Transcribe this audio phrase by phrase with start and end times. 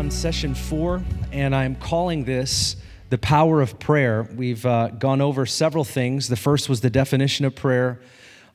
[0.00, 2.76] on session four, and I'm calling this
[3.10, 4.26] the power of prayer.
[4.34, 6.28] We've uh, gone over several things.
[6.28, 8.00] The first was the definition of prayer.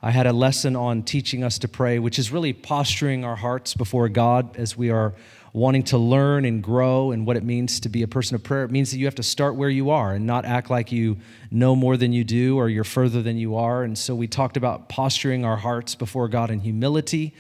[0.02, 3.76] I had a lesson on teaching us to pray, which is really posturing our hearts
[3.76, 5.14] before God as we are
[5.54, 8.64] wanting to learn and grow and what it means to be a person of prayer.
[8.64, 11.18] It means that you have to start where you are and not act like you
[11.52, 13.84] know more than you do or you're further than you are.
[13.84, 17.36] And so we talked about posturing our hearts before God in humility.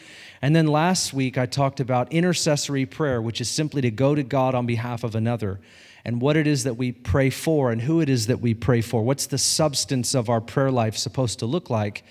[0.45, 4.21] And then last week, I talked about intercessory prayer, which is simply to go to
[4.21, 5.59] God on behalf of another
[6.05, 8.81] and what it is that we pray for and who it is that we pray
[8.81, 9.01] for.
[9.01, 12.03] What's the substance of our prayer life supposed to look like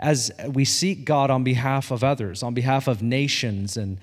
[0.00, 3.98] as we seek God on behalf of others, on behalf of nations and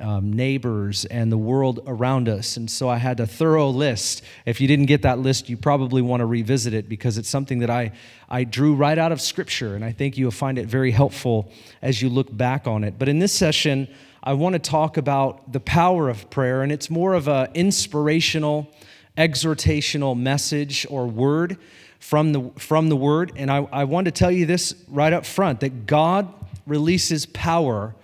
[0.00, 2.56] um, neighbors and the world around us.
[2.56, 4.22] And so I had a thorough list.
[4.44, 7.60] If you didn't get that list, you probably want to revisit it because it's something
[7.60, 7.92] that I,
[8.28, 9.74] I drew right out of Scripture.
[9.74, 12.98] And I think you'll find it very helpful as you look back on it.
[12.98, 13.88] But in this session,
[14.22, 18.68] I want to talk about the power of prayer, and it's more of an inspirational,
[19.16, 21.58] exhortational message or word
[22.00, 23.32] from the, from the Word.
[23.36, 26.32] And I, I want to tell you this right up front that God
[26.66, 27.94] releases power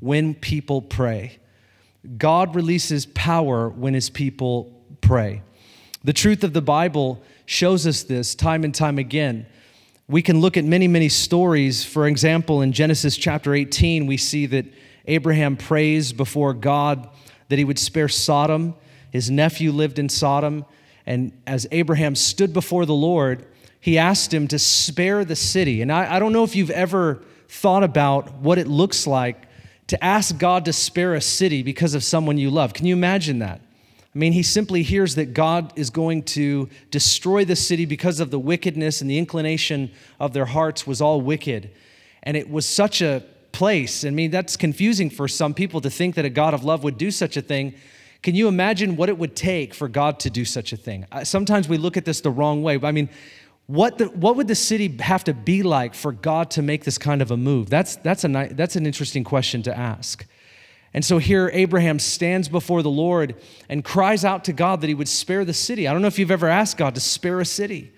[0.00, 1.38] when people pray.
[2.16, 5.42] God releases power when his people pray.
[6.04, 9.46] The truth of the Bible shows us this time and time again.
[10.08, 11.84] We can look at many, many stories.
[11.84, 14.66] For example, in Genesis chapter 18, we see that
[15.06, 17.08] Abraham prays before God
[17.48, 18.74] that he would spare Sodom.
[19.10, 20.64] His nephew lived in Sodom.
[21.04, 23.46] And as Abraham stood before the Lord,
[23.80, 25.82] he asked him to spare the city.
[25.82, 29.47] And I, I don't know if you've ever thought about what it looks like
[29.88, 32.72] to ask God to spare a city because of someone you love.
[32.72, 33.60] Can you imagine that?
[34.14, 38.30] I mean, he simply hears that God is going to destroy the city because of
[38.30, 41.70] the wickedness and the inclination of their hearts was all wicked.
[42.22, 43.22] And it was such a
[43.52, 44.04] place.
[44.04, 46.98] I mean, that's confusing for some people to think that a God of love would
[46.98, 47.74] do such a thing.
[48.22, 51.06] Can you imagine what it would take for God to do such a thing?
[51.22, 52.78] Sometimes we look at this the wrong way.
[52.82, 53.08] I mean,
[53.68, 56.96] what, the, what would the city have to be like for God to make this
[56.96, 57.68] kind of a move?
[57.68, 60.26] That's, that's, a, that's an interesting question to ask.
[60.94, 63.34] And so here, Abraham stands before the Lord
[63.68, 65.86] and cries out to God that he would spare the city.
[65.86, 67.92] I don't know if you've ever asked God to spare a city.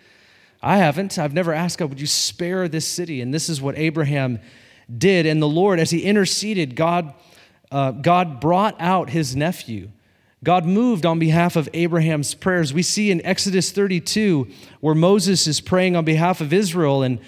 [0.61, 1.21] I haven't.
[1.21, 3.21] I've never asked God, would you spare this city?
[3.21, 4.41] And this is what Abraham
[4.99, 5.25] did.
[5.25, 7.15] And the Lord, as he interceded, God,
[7.71, 9.91] uh, God brought out his nephew.
[10.43, 12.73] God moved on behalf of Abraham's prayers.
[12.73, 14.49] We see in Exodus 32
[14.81, 17.19] where Moses is praying on behalf of Israel and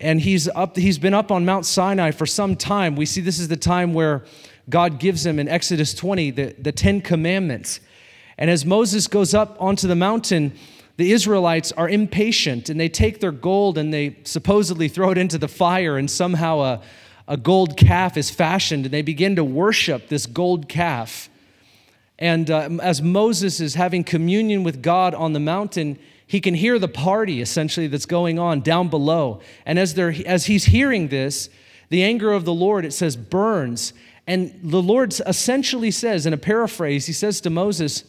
[0.00, 2.94] and he's up he's been up on Mount Sinai for some time.
[2.94, 4.24] We see this is the time where
[4.68, 7.80] God gives him in Exodus 20 the, the 10 commandments.
[8.38, 10.52] And as Moses goes up onto the mountain,
[10.96, 15.38] the Israelites are impatient and they take their gold and they supposedly throw it into
[15.38, 16.82] the fire and somehow a,
[17.26, 21.28] a gold calf is fashioned and they begin to worship this gold calf.
[22.18, 26.78] And uh, as Moses is having communion with God on the mountain, he can hear
[26.78, 29.40] the party essentially that's going on down below.
[29.66, 31.50] And as, they're, as he's hearing this,
[31.90, 33.92] the anger of the Lord, it says, burns.
[34.26, 38.04] And the Lord essentially says, in a paraphrase, he says to Moses,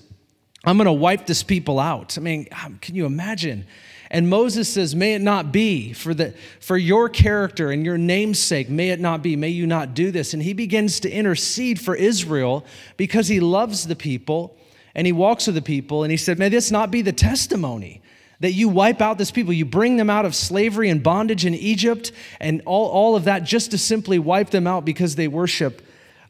[0.63, 2.17] I'm going to wipe this people out.
[2.17, 2.45] I mean,
[2.81, 3.67] can you imagine?
[4.15, 8.69] And Moses says, May it not be for, the, for your character and your namesake,
[8.69, 10.33] may it not be, may you not do this.
[10.33, 12.65] And he begins to intercede for Israel
[12.95, 14.55] because he loves the people
[14.95, 16.03] and he walks with the people.
[16.03, 18.01] And he said, May this not be the testimony
[18.39, 19.51] that you wipe out this people.
[19.51, 23.43] You bring them out of slavery and bondage in Egypt and all, all of that
[23.43, 25.81] just to simply wipe them out because they worship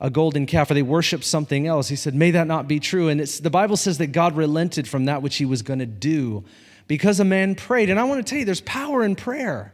[0.01, 1.90] a golden calf or they worship something else.
[1.90, 3.09] He said, May that not be true.
[3.09, 6.44] And the Bible says that God relented from that which he was going to do
[6.88, 7.90] because a man prayed.
[7.90, 9.73] And I want to tell you, there's power in prayer.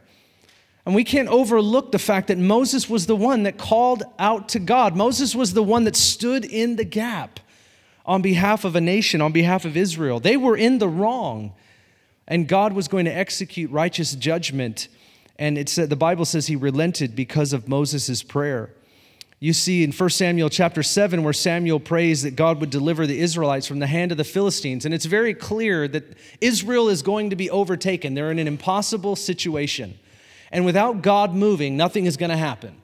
[0.85, 4.59] And we can't overlook the fact that Moses was the one that called out to
[4.59, 4.95] God.
[4.95, 7.39] Moses was the one that stood in the gap
[8.03, 10.19] on behalf of a nation, on behalf of Israel.
[10.19, 11.53] They were in the wrong,
[12.27, 14.87] and God was going to execute righteous judgment.
[15.37, 18.73] And it said, the Bible says he relented because of Moses' prayer.
[19.43, 23.19] You see in 1 Samuel chapter 7 where Samuel prays that God would deliver the
[23.19, 24.85] Israelites from the hand of the Philistines.
[24.85, 28.13] And it's very clear that Israel is going to be overtaken.
[28.13, 29.97] They're in an impossible situation.
[30.51, 32.83] And without God moving, nothing is going to happen.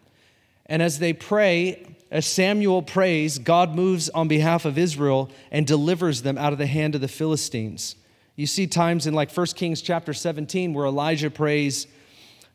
[0.65, 6.23] And as they pray, as Samuel prays, God moves on behalf of Israel and delivers
[6.23, 7.95] them out of the hand of the Philistines.
[8.35, 11.85] You see times in like 1 Kings chapter 17 where Elijah prays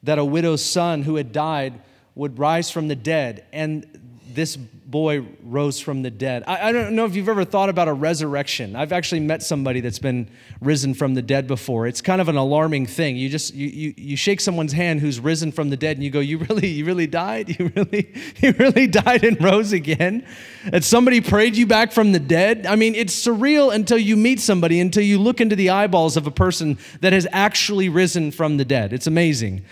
[0.03, 1.81] that a widow's son who had died
[2.15, 3.45] would rise from the dead.
[3.53, 3.87] And
[4.35, 4.57] this
[4.93, 6.45] boy rose from the dead.
[6.47, 8.77] I, I, don't know if you've ever thought about a resurrection.
[8.77, 10.29] I've actually met somebody that's been
[10.61, 11.87] risen from the dead before.
[11.87, 13.17] It's kind of an alarming thing.
[13.17, 16.11] You just you, you, you shake someone's hand who's risen from the dead and you
[16.11, 17.59] go, You really, you really died?
[17.59, 20.27] You really, you really died and rose again?
[20.71, 22.67] That somebody prayed you back from the dead?
[22.67, 26.27] I mean, it's surreal until you meet somebody, until you look into the eyeballs of
[26.27, 28.93] a person that has actually risen from the dead.
[28.93, 29.65] It's amazing.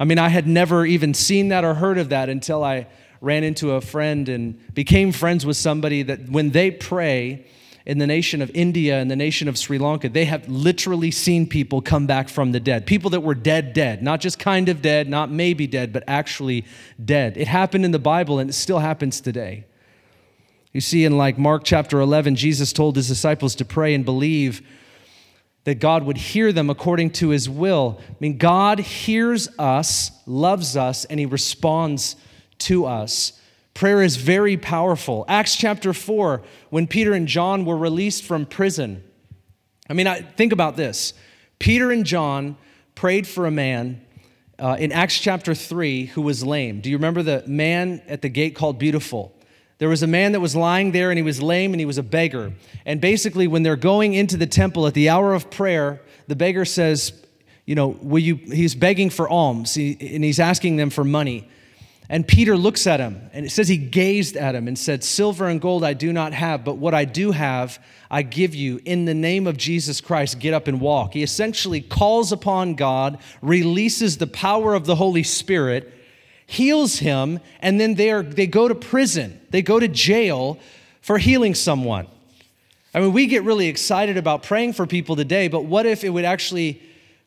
[0.00, 2.86] I mean, I had never even seen that or heard of that until I
[3.20, 7.46] ran into a friend and became friends with somebody that when they pray
[7.84, 11.46] in the nation of India and the nation of Sri Lanka, they have literally seen
[11.46, 12.86] people come back from the dead.
[12.86, 16.64] People that were dead, dead, not just kind of dead, not maybe dead, but actually
[17.04, 17.36] dead.
[17.36, 19.66] It happened in the Bible and it still happens today.
[20.72, 24.62] You see, in like Mark chapter 11, Jesus told his disciples to pray and believe
[25.70, 28.00] that God would hear them according to his will.
[28.08, 32.16] I mean, God hears us, loves us, and he responds
[32.58, 33.34] to us.
[33.72, 35.24] Prayer is very powerful.
[35.28, 39.04] Acts chapter 4, when Peter and John were released from prison.
[39.88, 41.14] I mean, I, think about this.
[41.60, 42.56] Peter and John
[42.96, 44.04] prayed for a man
[44.58, 46.80] uh, in Acts chapter 3 who was lame.
[46.80, 49.32] Do you remember the man at the gate called Beautiful?
[49.80, 51.96] There was a man that was lying there and he was lame and he was
[51.96, 52.52] a beggar.
[52.84, 56.66] And basically, when they're going into the temple at the hour of prayer, the beggar
[56.66, 57.14] says,
[57.64, 61.48] You know, will you, he's begging for alms and he's asking them for money.
[62.10, 65.46] And Peter looks at him, and it says he gazed at him and said, Silver
[65.46, 68.80] and gold I do not have, but what I do have, I give you.
[68.84, 71.14] In the name of Jesus Christ, get up and walk.
[71.14, 75.94] He essentially calls upon God, releases the power of the Holy Spirit,
[76.50, 79.40] heals him, and then they, are, they go to prison.
[79.50, 80.58] They go to jail
[81.00, 82.08] for healing someone.
[82.92, 86.08] I mean, we get really excited about praying for people today, but what if it
[86.08, 86.82] would actually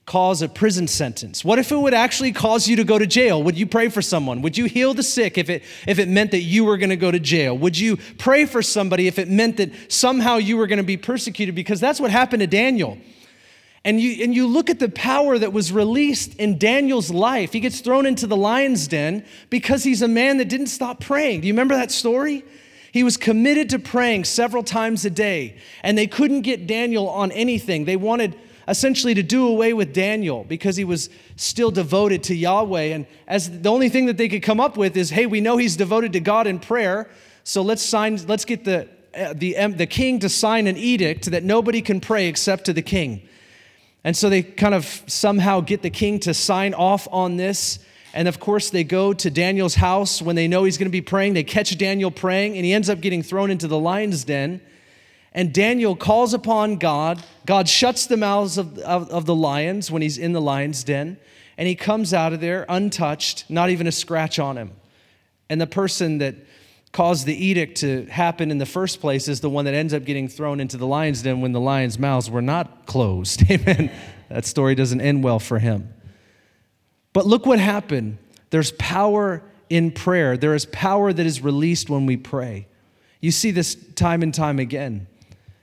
[0.06, 1.46] cause a prison sentence?
[1.46, 3.42] What if it would actually cause you to go to jail?
[3.42, 4.42] Would you pray for someone?
[4.42, 6.98] Would you heal the sick if it, if it meant that you were going to
[6.98, 7.58] go to jail?
[7.58, 10.98] Would you pray for somebody if it meant that somehow you were going to be
[10.98, 11.56] persecuted?
[11.56, 12.98] Because that's what happened to Daniel.
[13.86, 17.52] And you, and you look at the power that was released in Daniel's life.
[17.52, 21.42] He gets thrown into the lion's den because he's a man that didn't stop praying.
[21.42, 22.46] Do you remember that story?
[22.94, 27.32] He was committed to praying several times a day, and they couldn't get Daniel on
[27.32, 27.86] anything.
[27.86, 28.38] They wanted
[28.68, 32.94] essentially to do away with Daniel because he was still devoted to Yahweh.
[32.94, 35.58] And as the only thing that they could come up with is, hey, we know
[35.58, 37.10] he's devoted to God in prayer,
[37.44, 38.88] so let's sign, let's get the,
[39.18, 42.82] uh, the, the king to sign an edict that nobody can pray except to the
[42.82, 43.28] king.
[44.04, 47.80] And so they kind of somehow get the king to sign off on this.
[48.14, 51.02] And of course, they go to Daniel's house when they know he's going to be
[51.02, 51.34] praying.
[51.34, 54.62] They catch Daniel praying, and he ends up getting thrown into the lion's den.
[55.32, 57.24] And Daniel calls upon God.
[57.46, 61.18] God shuts the mouths of, of, of, the lions when he's in the lion's den.
[61.58, 64.74] And he comes out of there untouched, not even a scratch on him.
[65.50, 66.36] And the person that
[66.94, 70.06] caused the edict to happen in the first place is the one that ends up
[70.06, 73.44] getting thrown into the lion's den when the lions' mouths were not closed.
[73.52, 73.92] Amen.
[74.30, 75.94] That story doesn't end well for him.
[77.12, 78.20] But look what happened.
[78.52, 82.68] There's power in prayer, there is power that is released when we pray.
[83.22, 85.08] You see this time and time again.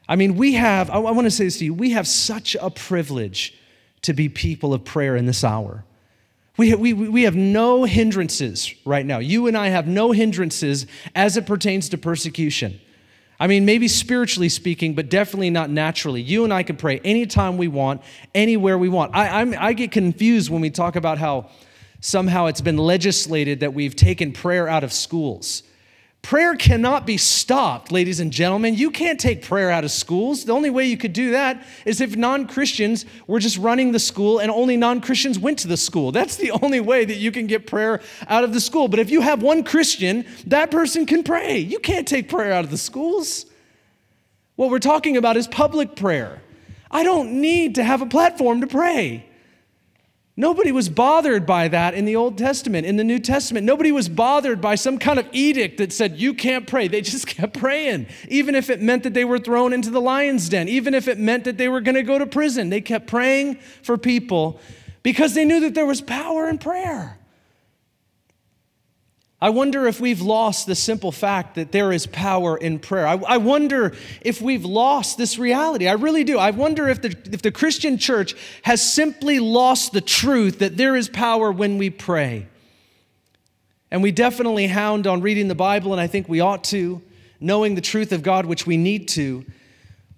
[0.09, 2.71] I mean, we have, I, want to say this to you, we have such a
[2.71, 3.55] privilege
[4.03, 5.85] to be people of prayer in this hour.
[6.61, 9.19] We we, we have no hindrances right now.
[9.19, 12.79] You and I have no hindrances as it pertains to persecution.
[13.39, 16.21] I mean, maybe spiritually speaking, but definitely not naturally.
[16.21, 18.03] You and I can pray anytime we want,
[18.35, 19.17] anywhere we want.
[19.17, 21.49] I, I'm, I get confused when we talk about how
[22.01, 25.63] somehow it's been legislated that we've taken prayer out of schools.
[26.23, 28.75] Prayer cannot be stopped, ladies and gentlemen.
[28.75, 30.45] You can't take prayer out of schools.
[30.45, 33.99] The only way you could do that is if non Christians were just running the
[33.99, 36.13] school and only non Christians went to the school.
[36.13, 38.87] That's the only way that you can get prayer out of the school.
[38.87, 41.59] But if you have one Christian, that person can pray.
[41.59, 43.47] You can't take prayer out of the schools.
[44.57, 46.43] What we're talking about is public prayer.
[46.91, 49.30] I don't need to have a platform to pray.
[50.41, 52.87] Nobody was bothered by that in the Old Testament.
[52.87, 56.33] In the New Testament, nobody was bothered by some kind of edict that said, you
[56.33, 56.89] can't pray.
[56.89, 60.49] They just kept praying, even if it meant that they were thrown into the lion's
[60.49, 62.71] den, even if it meant that they were going to go to prison.
[62.71, 64.59] They kept praying for people
[65.03, 67.20] because they knew that there was power in prayer.
[69.43, 73.07] I wonder if we've lost the simple fact that there is power in prayer.
[73.07, 75.89] I, I, wonder if we've lost this reality.
[75.89, 76.39] I really do.
[76.39, 80.95] I wonder if the, if the Christian church has simply lost the truth that there
[80.95, 82.49] is power when we pray.
[83.91, 87.01] And we definitely hound on reading the Bible, and I think we ought to,
[87.41, 89.47] knowing the truth of God, which we need to.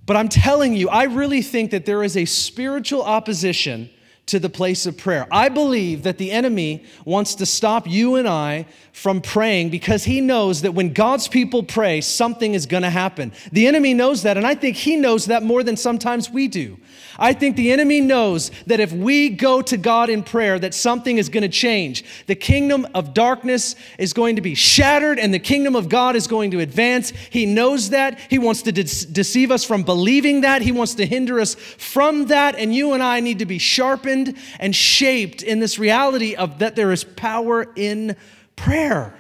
[0.05, 3.89] But I'm telling you, I really think that there is a spiritual opposition
[4.27, 5.27] to the place of prayer.
[5.31, 10.21] I believe that the enemy wants to stop you and I from praying because he
[10.21, 13.33] knows that when God's people pray, something is going to happen.
[13.51, 16.79] The enemy knows that, and I think he knows that more than sometimes we do.
[17.19, 21.19] I think the enemy knows that if we go to God in prayer that something
[21.19, 22.05] is going to change.
[22.27, 26.27] The kingdom of darkness is going to be shattered and the kingdom of God is
[26.27, 27.11] going to advance.
[27.11, 28.19] He knows that.
[28.31, 30.63] He wants to de- deceive us from believing that.
[30.63, 34.12] He wants to hinder us from that and you and I need to be sharpened
[34.59, 38.17] and shaped in this reality of that there is power in
[38.57, 39.15] prayer.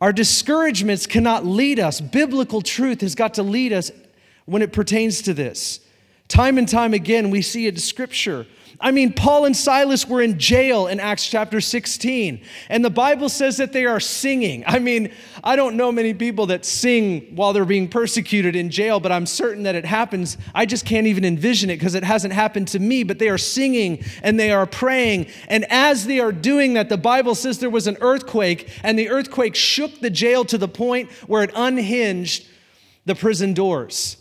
[0.00, 2.00] Our discouragements cannot lead us.
[2.00, 3.92] Biblical truth has got to lead us
[4.46, 5.80] when it pertains to this.
[6.26, 8.46] Time and time again, we see it in Scripture.
[8.82, 13.28] I mean, Paul and Silas were in jail in Acts chapter 16, and the Bible
[13.28, 14.64] says that they are singing.
[14.66, 15.12] I mean,
[15.44, 19.24] I don't know many people that sing while they're being persecuted in jail, but I'm
[19.24, 20.36] certain that it happens.
[20.52, 23.38] I just can't even envision it because it hasn't happened to me, but they are
[23.38, 25.28] singing and they are praying.
[25.46, 29.10] And as they are doing that, the Bible says there was an earthquake, and the
[29.10, 32.48] earthquake shook the jail to the point where it unhinged
[33.06, 34.16] the prison doors.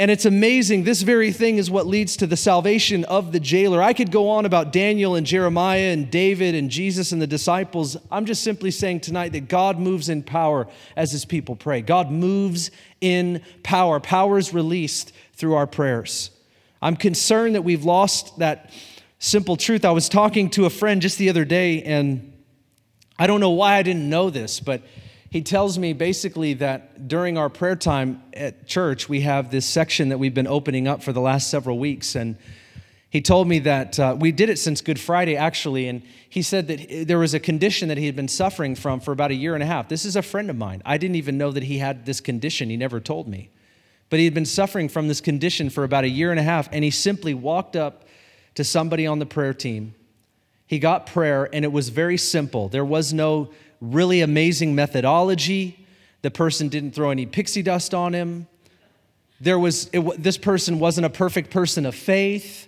[0.00, 0.84] And it's amazing.
[0.84, 3.82] This very thing is what leads to the salvation of the jailer.
[3.82, 7.96] I could go on about Daniel and Jeremiah and David and Jesus and the disciples.
[8.08, 11.80] I'm just simply saying tonight that God moves in power as his people pray.
[11.80, 13.98] God moves in power.
[13.98, 16.30] Power is released through our prayers.
[16.80, 18.70] I'm concerned that we've lost that
[19.18, 19.84] simple truth.
[19.84, 22.32] I was talking to a friend just the other day, and
[23.18, 24.82] I don't know why I didn't know this, but
[25.30, 30.08] he tells me basically that during our prayer time at church, we have this section
[30.08, 32.14] that we've been opening up for the last several weeks.
[32.14, 32.36] And
[33.10, 35.88] he told me that uh, we did it since Good Friday, actually.
[35.88, 39.12] And he said that there was a condition that he had been suffering from for
[39.12, 39.88] about a year and a half.
[39.88, 40.80] This is a friend of mine.
[40.86, 43.50] I didn't even know that he had this condition, he never told me.
[44.08, 46.70] But he had been suffering from this condition for about a year and a half.
[46.72, 48.04] And he simply walked up
[48.54, 49.94] to somebody on the prayer team.
[50.66, 52.68] He got prayer, and it was very simple.
[52.68, 55.86] There was no really amazing methodology.
[56.22, 58.46] The person didn't throw any pixie dust on him.
[59.40, 62.66] There was, it, this person wasn't a perfect person of faith.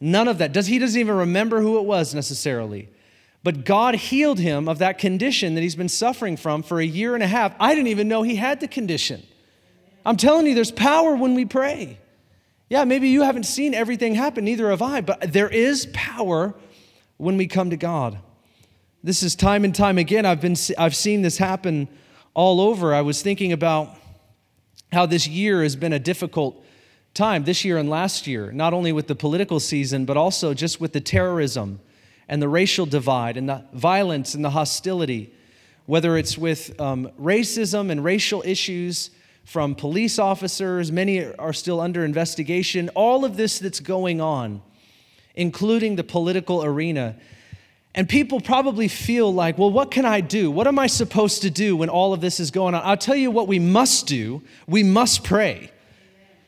[0.00, 0.52] None of that.
[0.52, 2.88] Does, he doesn't even remember who it was necessarily.
[3.42, 7.14] But God healed him of that condition that he's been suffering from for a year
[7.14, 7.54] and a half.
[7.58, 9.22] I didn't even know he had the condition.
[10.04, 11.98] I'm telling you, there's power when we pray.
[12.68, 16.54] Yeah, maybe you haven't seen everything happen, neither have I, but there is power
[17.16, 18.18] when we come to God.
[19.02, 20.26] This is time and time again.
[20.26, 21.88] I've, been, I've seen this happen
[22.34, 22.92] all over.
[22.94, 23.96] I was thinking about
[24.92, 26.62] how this year has been a difficult
[27.14, 30.82] time, this year and last year, not only with the political season, but also just
[30.82, 31.80] with the terrorism
[32.28, 35.32] and the racial divide and the violence and the hostility,
[35.86, 39.08] whether it's with um, racism and racial issues
[39.44, 44.60] from police officers, many are still under investigation, all of this that's going on,
[45.34, 47.16] including the political arena.
[47.94, 50.50] And people probably feel like, well, what can I do?
[50.50, 52.82] What am I supposed to do when all of this is going on?
[52.84, 54.42] I'll tell you what we must do.
[54.68, 55.72] We must pray.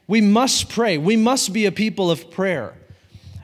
[0.07, 0.99] We must pray.
[0.99, 2.75] We must be a people of prayer.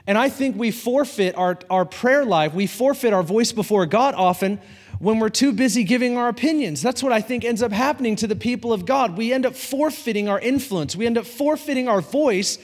[0.07, 4.15] And I think we forfeit our, our prayer life, we forfeit our voice before God
[4.15, 4.59] often
[4.97, 6.81] when we're too busy giving our opinions.
[6.81, 9.17] That's what I think ends up happening to the people of God.
[9.17, 12.57] We end up forfeiting our influence, we end up forfeiting our voice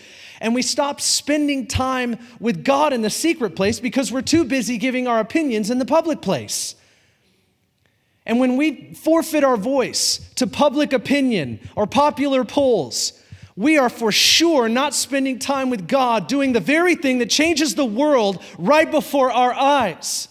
[0.45, 4.77] and we stop spending time with God in the secret place because we're too busy
[4.77, 6.75] giving our opinions in the public place.
[8.27, 13.19] And when we forfeit our voice to public opinion or popular polls,
[13.55, 17.73] we are for sure not spending time with God doing the very thing that changes
[17.73, 20.27] the world right before our eyes.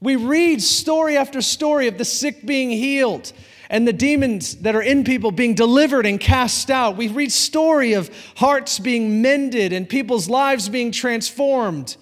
[0.00, 3.32] We read story after story of the sick being healed
[3.70, 6.96] and the demons that are in people being delivered and cast out.
[6.96, 11.96] We read story of hearts being mended and people's lives being transformed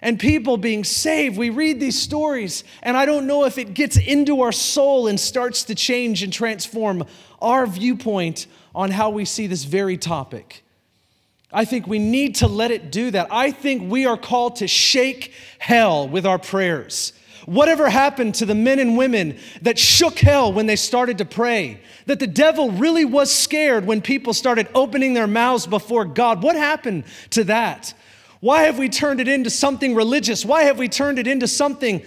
[0.00, 1.36] and people being saved.
[1.36, 5.20] We read these stories, and I don't know if it gets into our soul and
[5.20, 7.04] starts to change and transform
[7.42, 10.64] our viewpoint on how we see this very topic.
[11.52, 13.28] I think we need to let it do that.
[13.30, 17.12] I think we are called to shake hell with our prayers.
[17.46, 21.80] Whatever happened to the men and women that shook hell when they started to pray?
[22.06, 26.42] That the devil really was scared when people started opening their mouths before God?
[26.42, 27.94] What happened to that?
[28.40, 30.44] Why have we turned it into something religious?
[30.44, 32.02] Why have we turned it into something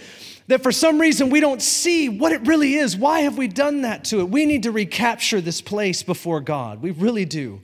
[0.48, 2.96] that for some reason we don't see what it really is?
[2.96, 4.28] Why have we done that to it?
[4.28, 6.82] We need to recapture this place before God.
[6.82, 7.60] We really do.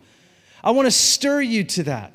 [0.65, 2.15] I want to stir you to that.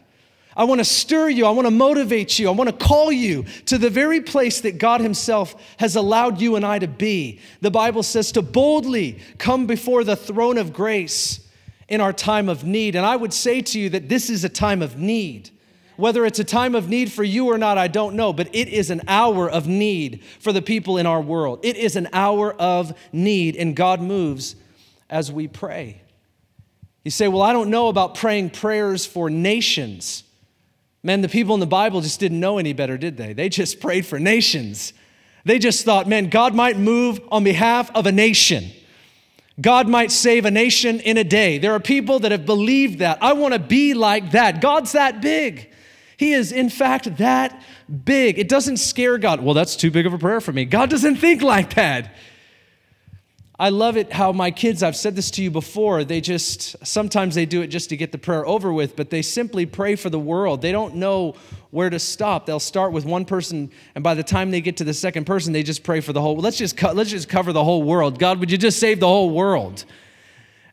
[0.57, 1.45] I want to stir you.
[1.45, 2.47] I want to motivate you.
[2.47, 6.55] I want to call you to the very place that God Himself has allowed you
[6.55, 7.39] and I to be.
[7.61, 11.47] The Bible says to boldly come before the throne of grace
[11.87, 12.95] in our time of need.
[12.95, 15.51] And I would say to you that this is a time of need.
[15.95, 18.67] whether it's a time of need for you or not, I don't know, but it
[18.67, 21.59] is an hour of need for the people in our world.
[21.63, 24.55] It is an hour of need, and God moves
[25.09, 26.03] as we pray.
[27.03, 30.23] You say, Well, I don't know about praying prayers for nations.
[31.07, 33.31] Man, the people in the Bible just didn't know any better, did they?
[33.31, 34.91] They just prayed for nations.
[35.45, 38.65] They just thought, man, God might move on behalf of a nation.
[39.61, 41.59] God might save a nation in a day.
[41.59, 43.19] There are people that have believed that.
[43.23, 44.59] I want to be like that.
[44.59, 45.71] God's that big.
[46.17, 47.63] He is, in fact, that
[48.03, 48.37] big.
[48.37, 49.39] It doesn't scare God.
[49.39, 50.65] Well, that's too big of a prayer for me.
[50.65, 52.13] God doesn't think like that.
[53.59, 57.33] I love it how my kids, I've said this to you before, they just, sometimes
[57.33, 60.11] they do it just to get the prayer over with, but they simply pray for
[60.11, 60.61] the world.
[60.61, 61.33] They don't know
[61.71, 62.45] where to stop.
[62.45, 65.53] They'll start with one person, and by the time they get to the second person,
[65.53, 68.19] they just pray for the whole, let's just, co- let's just cover the whole world.
[68.19, 69.85] God, would you just save the whole world?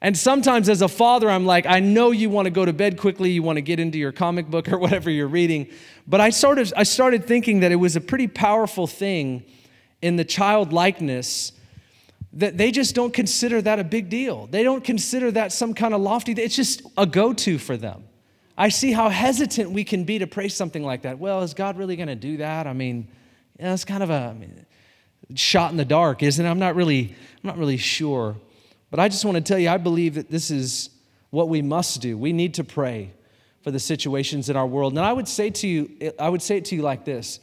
[0.03, 2.99] And sometimes as a father, I'm like, I know you want to go to bed
[2.99, 5.69] quickly, you want to get into your comic book or whatever you're reading.
[6.07, 9.43] But I sort of I started thinking that it was a pretty powerful thing
[10.03, 11.54] in the childlikeness
[12.35, 14.47] that they just don't consider that a big deal.
[14.47, 18.05] They don't consider that some kind of lofty, it's just a go to for them.
[18.57, 21.19] I see how hesitant we can be to pray something like that.
[21.19, 22.67] Well, is God really going to do that?
[22.67, 23.09] I mean,
[23.59, 24.65] you know, kind of a I mean,
[25.35, 26.49] shot in the dark, isn't it?
[26.49, 28.37] I'm not really, I'm not really sure.
[28.91, 30.91] But I just want to tell you, I believe that this is
[31.31, 32.17] what we must do.
[32.17, 33.13] We need to pray
[33.63, 34.93] for the situations in our world.
[34.93, 37.41] And I would say to you, I would say it to you like this.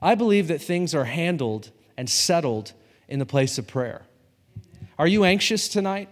[0.00, 2.72] I believe that things are handled and settled
[3.08, 4.02] in the place of prayer.
[4.98, 6.08] Are you anxious tonight?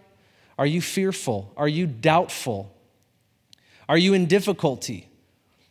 [0.58, 1.52] Are you fearful?
[1.56, 2.74] Are you doubtful?
[3.88, 5.08] Are you in difficulty?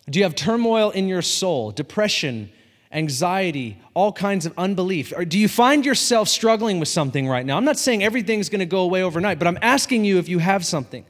[0.09, 2.51] Do you have turmoil in your soul, depression,
[2.91, 5.13] anxiety, all kinds of unbelief?
[5.15, 7.57] Or do you find yourself struggling with something right now?
[7.57, 10.39] I'm not saying everything's going to go away overnight, but I'm asking you if you
[10.39, 11.05] have something.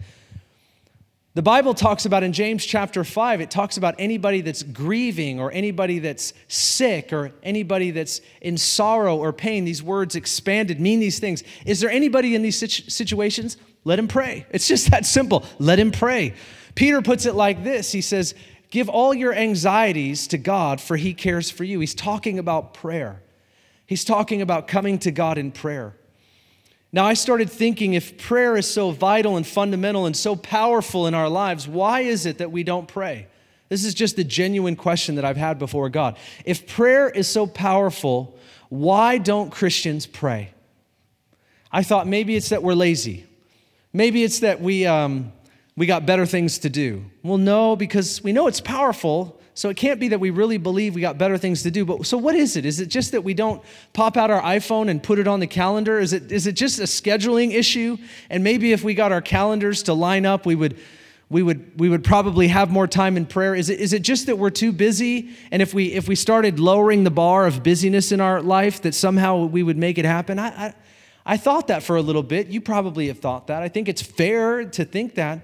[1.40, 5.54] The Bible talks about in James chapter 5, it talks about anybody that's grieving or
[5.54, 9.64] anybody that's sick or anybody that's in sorrow or pain.
[9.64, 11.46] These words expanded mean these things.
[11.66, 12.58] Is there anybody in these
[12.94, 13.56] situations?
[13.86, 14.48] Let him pray.
[14.50, 15.46] It's just that simple.
[15.60, 16.34] Let him pray.
[16.76, 18.36] Peter puts it like this He says,
[18.70, 21.80] Give all your anxieties to God, for he cares for you.
[21.80, 23.24] He's talking about prayer.
[23.86, 25.96] He's talking about coming to God in prayer.
[26.92, 31.14] Now, I started thinking if prayer is so vital and fundamental and so powerful in
[31.14, 33.28] our lives, why is it that we don't pray?
[33.70, 36.18] This is just a genuine question that I've had before God.
[36.46, 38.36] If prayer is so powerful,
[38.70, 40.52] why don't Christians pray?
[41.72, 43.28] I thought maybe it's that we're lazy.
[43.94, 45.32] Maybe it's that we, um,
[45.78, 47.06] we got better things to do.
[47.22, 50.96] Well, no, because we know it's powerful, so it can't be that we really believe
[50.96, 51.84] we got better things to do.
[51.84, 52.66] But so what is it?
[52.66, 55.48] Is it just that we don't pop out our iPhone and put it on the
[55.48, 56.00] calendar?
[56.00, 57.98] Is it is it just a scheduling issue?
[58.30, 60.78] And maybe if we got our calendars to line up, we would
[61.30, 63.54] we would we would probably have more time in prayer.
[63.54, 65.32] Is it is it just that we're too busy?
[65.52, 68.96] And if we if we started lowering the bar of busyness in our life, that
[68.96, 70.40] somehow we would make it happen?
[70.40, 70.74] I, I,
[71.26, 72.48] I thought that for a little bit.
[72.48, 73.62] You probably have thought that.
[73.62, 75.42] I think it's fair to think that.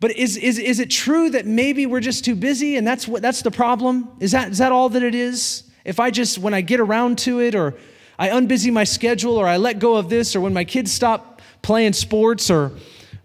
[0.00, 3.20] But is, is, is it true that maybe we're just too busy and that's, what,
[3.20, 4.08] that's the problem?
[4.20, 5.64] Is that, is that all that it is?
[5.84, 7.74] If I just, when I get around to it, or
[8.18, 11.42] I unbusy my schedule, or I let go of this, or when my kids stop
[11.62, 12.72] playing sports, or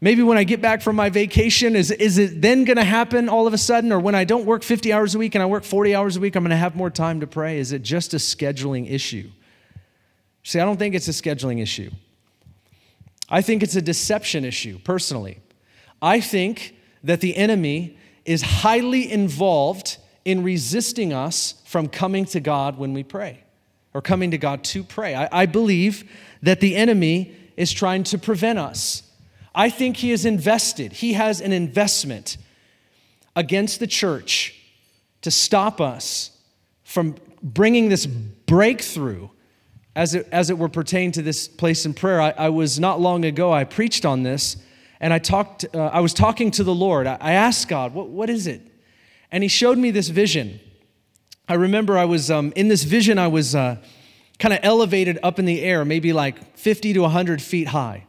[0.02, 3.30] maybe when I get back from my vacation, is, is it then going to happen
[3.30, 3.92] all of a sudden?
[3.92, 6.20] Or when I don't work 50 hours a week and I work 40 hours a
[6.20, 7.60] week, I'm going to have more time to pray?
[7.60, 9.30] Is it just a scheduling issue?
[10.42, 11.92] See, I don't think it's a scheduling issue.
[13.30, 15.43] I think it's a deception issue, personally.
[16.04, 22.78] I think that the enemy is highly involved in resisting us from coming to God
[22.78, 23.46] when we pray
[23.94, 25.16] or coming to God to pray.
[25.16, 26.10] I, I, believe
[26.42, 29.04] that the enemy is trying to prevent us.
[29.56, 32.38] I think he is invested, he has an investment
[33.36, 34.60] against the church
[35.22, 36.32] to stop us
[36.84, 39.30] from bringing this breakthrough
[39.96, 42.20] as it, as it were pertain to this place in prayer.
[42.20, 44.58] I, I was not long ago, I preached on this
[45.04, 47.08] and I talked, uh, I was talking to the Lord.
[47.08, 48.62] I, asked God, what, what is it?
[49.34, 50.62] And He showed me this vision.
[51.46, 53.84] I remember I was um, in this vision, I was uh,
[54.40, 58.06] kind of elevated up in the air, maybe like 50 to 100 feet high.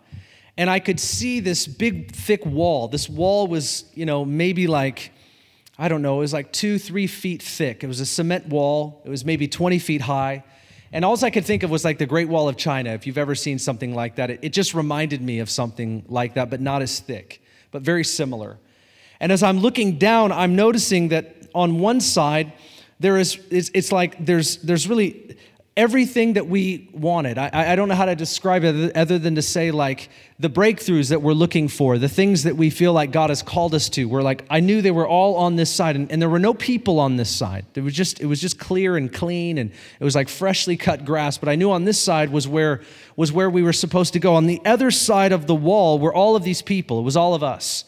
[0.56, 2.86] And I could see this big, thick wall.
[2.86, 5.10] This wall was, you know, maybe like,
[5.76, 7.82] I don't know, it was like two, three feet thick.
[7.82, 10.44] It was a cement wall, it was maybe 20 feet high.
[10.94, 12.90] And all I could think of was like the Great Wall of China.
[12.90, 16.34] If you've ever seen something like that, it, it just reminded me of something like
[16.34, 18.58] that, but not as thick, but very similar.
[19.18, 22.52] And as I'm looking down, I'm noticing that on one side,
[23.00, 25.36] there is, it's, it's like there's, there's really
[25.76, 27.36] everything that we wanted.
[27.36, 30.08] I, I don't know how to describe it other than to say, like,
[30.38, 33.74] the breakthroughs that we're looking for, the things that we feel like God has called
[33.74, 34.08] us to.
[34.08, 36.54] We're like, I knew they were all on this side, and, and there were no
[36.54, 37.66] people on this side.
[37.74, 41.04] It was just, it was just clear and clean, and it was like freshly cut
[41.04, 41.38] grass.
[41.38, 42.80] But I knew on this side was where
[43.16, 44.34] was where we were supposed to go.
[44.34, 47.00] On the other side of the wall were all of these people.
[47.00, 47.84] It was all of us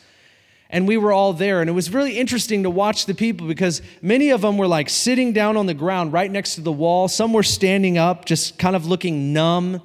[0.71, 1.61] and we were all there.
[1.61, 4.89] And it was really interesting to watch the people because many of them were like
[4.89, 7.09] sitting down on the ground right next to the wall.
[7.09, 9.81] Some were standing up, just kind of looking numb.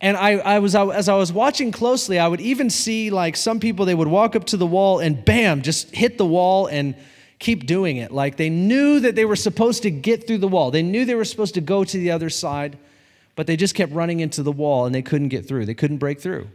[0.00, 3.60] And I, I was, as I was watching closely, I would even see like some
[3.60, 6.94] people, they would walk up to the wall and bam, just hit the wall and
[7.38, 8.10] keep doing it.
[8.10, 11.14] Like they knew that they were supposed to get through the wall, they knew they
[11.14, 12.78] were supposed to go to the other side,
[13.36, 15.66] but they just kept running into the wall and they couldn't get through.
[15.66, 16.48] They couldn't break through.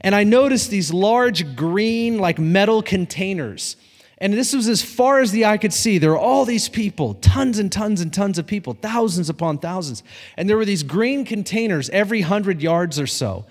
[0.00, 3.76] And I noticed these large green, like metal containers.
[4.18, 5.98] And this was as far as the eye could see.
[5.98, 10.02] There were all these people, tons and tons and tons of people, thousands upon thousands.
[10.36, 13.44] And there were these green containers every hundred yards or so.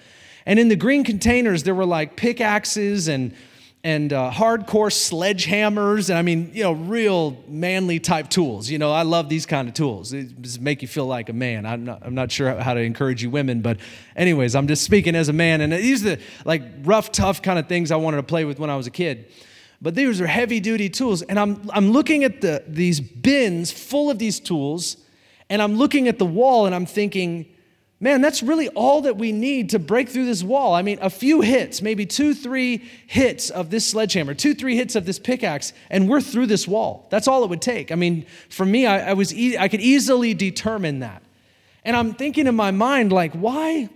[0.45, 3.33] And in the green containers, there were like pickaxes and
[3.83, 8.91] and uh, hardcore sledgehammers and i mean you know real manly type tools you know
[8.91, 10.13] i love these kind of tools.
[10.13, 11.65] It just make you feel like a man.
[11.65, 13.79] I'm not, I'm not sure how to encourage you women but
[14.15, 17.59] anyways i'm just speaking as a man and these are the like rough tough kind
[17.59, 19.31] of things i wanted to play with when i was a kid.
[19.79, 24.09] But these are heavy duty tools and i'm, I'm looking at the, these bins full
[24.09, 24.97] of these tools
[25.49, 27.45] and i'm looking at the wall and i'm thinking
[27.99, 30.75] Man, that's really all that we need to break through this wall.
[30.75, 34.95] I mean, a few hits, maybe two, three hits of this sledgehammer, two, three hits
[34.95, 37.07] of this pickaxe, and we're through this wall.
[37.09, 37.91] That's all it would take.
[37.91, 41.23] I mean, for me, I, I was e- I could easily determine that.
[41.83, 43.89] And I'm thinking in my mind, like, why?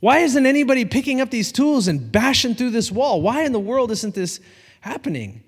[0.00, 3.22] Why isn't anybody picking up these tools and bashing through this wall?
[3.22, 4.40] Why in the world isn't this
[4.82, 5.42] happening?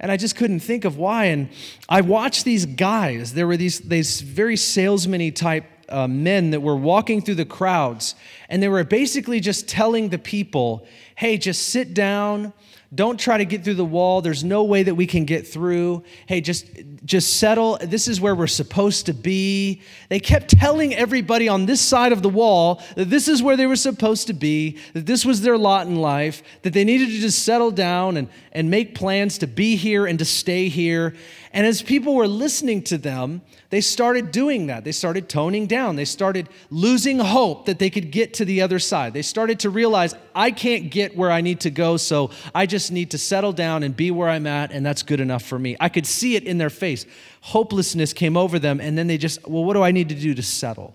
[0.00, 1.26] And I just couldn't think of why.
[1.26, 1.50] And
[1.88, 3.34] I watched these guys.
[3.34, 8.14] There were these, these very salesman type uh, men that were walking through the crowds,
[8.48, 12.52] and they were basically just telling the people, hey, just sit down.
[12.94, 14.22] Don't try to get through the wall.
[14.22, 16.04] There's no way that we can get through.
[16.24, 16.66] Hey, just
[17.04, 17.76] just settle.
[17.82, 19.82] This is where we're supposed to be.
[20.08, 23.66] They kept telling everybody on this side of the wall that this is where they
[23.66, 27.18] were supposed to be, that this was their lot in life, that they needed to
[27.18, 31.14] just settle down and, and make plans to be here and to stay here.
[31.52, 34.84] And as people were listening to them, they started doing that.
[34.84, 35.96] They started toning down.
[35.96, 39.14] They started losing hope that they could get to the other side.
[39.14, 42.92] They started to realize, I can't get where I need to go, so I just
[42.92, 45.76] need to settle down and be where I'm at, and that's good enough for me.
[45.80, 47.06] I could see it in their face.
[47.40, 50.34] Hopelessness came over them, and then they just, well, what do I need to do
[50.34, 50.94] to settle?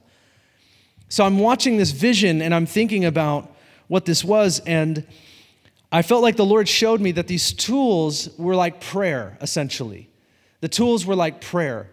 [1.09, 3.55] So I'm watching this vision and I'm thinking about
[3.87, 5.05] what this was, and
[5.91, 10.09] I felt like the Lord showed me that these tools were like prayer, essentially.
[10.63, 11.89] The tools were like prayer.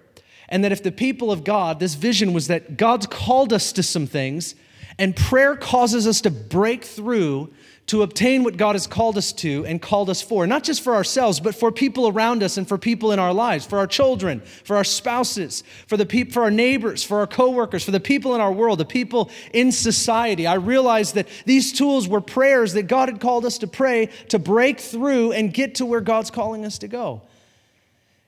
[0.48, 3.82] And that if the people of God, this vision was that God's called us to
[3.82, 4.54] some things,
[4.96, 7.52] and prayer causes us to break through
[7.86, 10.94] to obtain what God has called us to and called us for, not just for
[10.94, 14.38] ourselves, but for people around us and for people in our lives, for our children,
[14.62, 18.36] for our spouses, for the people, for our neighbors, for our coworkers, for the people
[18.36, 20.46] in our world, the people in society.
[20.46, 24.38] I realized that these tools were prayers that God had called us to pray to
[24.38, 27.22] break through and get to where God's calling us to go.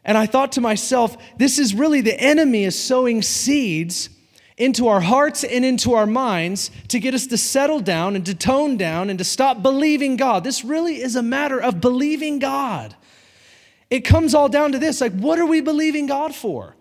[0.05, 4.09] And I thought to myself, this is really the enemy is sowing seeds
[4.57, 8.35] into our hearts and into our minds to get us to settle down and to
[8.35, 10.45] tone down and to stop believing God.
[10.45, 12.95] This really is a matter of believing God.
[13.91, 16.75] It comes all down to this like, what are we believing God for?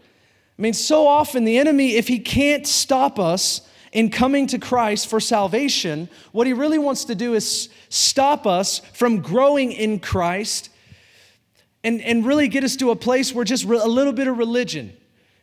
[0.58, 5.08] I mean, so often the enemy, if he can't stop us in coming to Christ
[5.08, 10.70] for salvation, what he really wants to do is stop us from growing in Christ
[11.84, 14.96] and, and really get us to a place where just a little bit of religion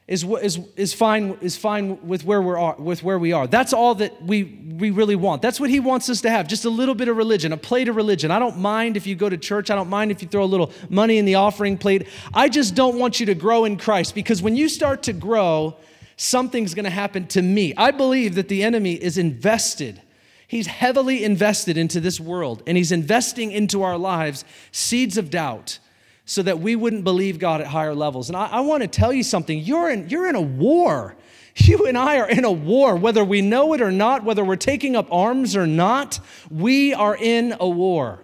[0.09, 3.47] is, is, is, fine, is fine with where, we are, with where we are.
[3.47, 4.45] That's all that we,
[4.79, 5.43] we really want.
[5.43, 7.89] That's what he wants us to have just a little bit of religion, a plate
[7.89, 8.31] of religion.
[8.31, 9.71] I don't mind if you go to church.
[9.71, 12.09] I don't mind if you throw a little money in the offering plate.
[12.33, 15.77] I just don't want you to grow in Christ because when you start to grow,
[16.17, 17.75] something's going to happen to me.
[17.77, 20.01] I believe that the enemy is invested.
[20.47, 25.81] He's heavily invested into this world and he's investing into our lives seeds of doubt
[26.29, 28.29] so that we wouldn't believe God at higher levels.
[28.29, 31.17] And I, I want to tell you something you're in, you're in a war.
[31.61, 34.55] You and I are in a war, whether we know it or not, whether we're
[34.55, 36.21] taking up arms or not,
[36.53, 38.21] we are in a war.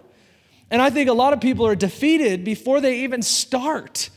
[0.71, 4.09] And I think a lot of people are defeated before they even start.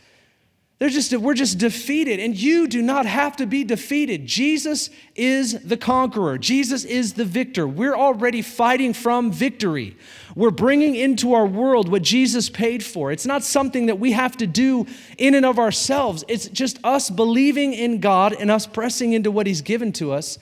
[0.78, 4.26] They're just, we're just defeated, and you do not have to be defeated.
[4.26, 7.66] Jesus is the conqueror, Jesus is the victor.
[7.66, 9.96] We're already fighting from victory.
[10.36, 13.10] We're bringing into our world what Jesus paid for.
[13.10, 14.86] It's not something that we have to do
[15.16, 19.48] in and of ourselves, it's just us believing in God and us pressing into what
[19.48, 20.38] He's given to us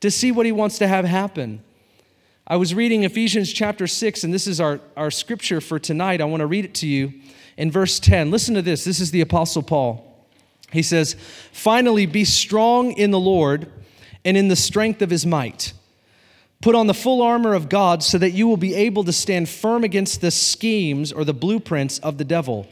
[0.00, 1.62] to see what He wants to have happen.
[2.48, 6.20] I was reading Ephesians chapter 6, and this is our, our scripture for tonight.
[6.20, 7.12] I want to read it to you
[7.56, 8.30] in verse 10.
[8.30, 8.84] Listen to this.
[8.84, 10.02] This is the Apostle Paul.
[10.72, 11.16] He says,
[11.52, 13.70] Finally, be strong in the Lord
[14.24, 15.72] and in the strength of his might.
[16.62, 19.48] Put on the full armor of God so that you will be able to stand
[19.48, 22.66] firm against the schemes or the blueprints of the devil.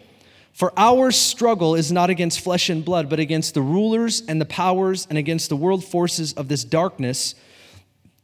[0.52, 4.46] For our struggle is not against flesh and blood, but against the rulers and the
[4.46, 7.34] powers and against the world forces of this darkness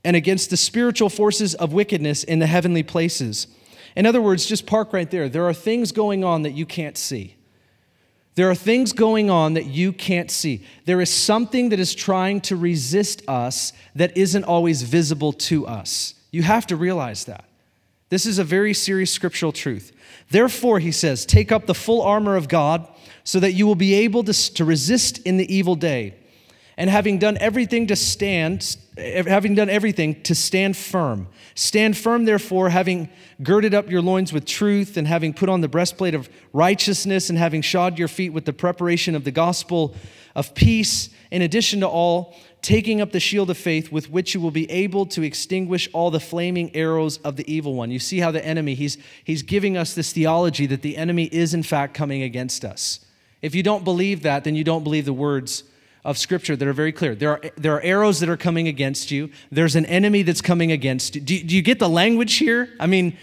[0.05, 3.49] and against the spiritual forces of wickedness in the heavenly places.
[3.97, 5.29] In other words, just park right there.
[5.29, 7.37] There are things going on that you can't see.
[8.37, 10.65] There are things going on that you can't see.
[10.85, 16.15] There is something that is trying to resist us that isn't always visible to us.
[16.31, 17.45] You have to realize that.
[18.09, 19.93] This is a very serious scriptural truth.
[20.31, 22.89] Therefore, he says, take up the full armor of God
[23.25, 26.15] so that you will be able to, to resist in the evil day
[26.81, 31.29] and having done everything to stand, eh, having done everything to stand firm.
[31.55, 33.11] Stand firm, therefore, having
[33.43, 37.39] girded up your loins with truth, and having put on the breastplate of righteousness, and
[37.39, 39.95] having shod your feet with the preparation of the gospel
[40.35, 44.41] of peace, in addition to all, taking up the shield of faith with which you
[44.41, 47.91] will be able to extinguish all the flaming arrows of the evil one.
[47.91, 51.53] You see how the enemy, he's, he's giving us this theology that the enemy is
[51.53, 53.01] in fact coming against us.
[53.43, 55.65] If you don't believe that, then you don't believe the words
[56.05, 57.15] of Scripture that are very clear.
[57.15, 60.73] There are, there are arrows that are coming against you, there's an enemy that's coming
[60.73, 61.21] against you.
[61.21, 62.71] Do, do you get the language here?
[62.81, 63.17] I mean,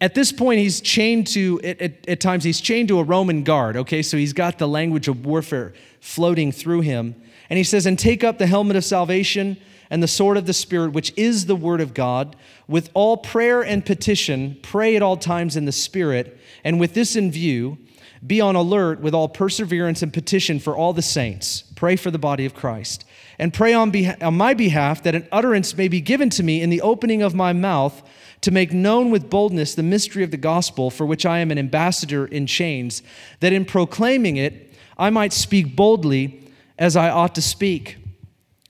[0.00, 3.42] at this point, he's chained to, at, at, at times, he's chained to a Roman
[3.42, 4.02] guard, okay?
[4.02, 7.20] So he's got the language of warfare floating through him.
[7.50, 9.56] And he says, And take up the helmet of salvation
[9.90, 12.36] and the sword of the Spirit, which is the word of God,
[12.68, 17.16] with all prayer and petition, pray at all times in the Spirit, and with this
[17.16, 17.78] in view,
[18.26, 21.62] be on alert with all perseverance and petition for all the saints.
[21.76, 23.04] Pray for the body of Christ.
[23.38, 26.60] And pray on, beha- on my behalf that an utterance may be given to me
[26.60, 28.02] in the opening of my mouth
[28.40, 31.58] to make known with boldness the mystery of the gospel, for which I am an
[31.58, 33.02] ambassador in chains,
[33.40, 37.96] that in proclaiming it I might speak boldly as I ought to speak.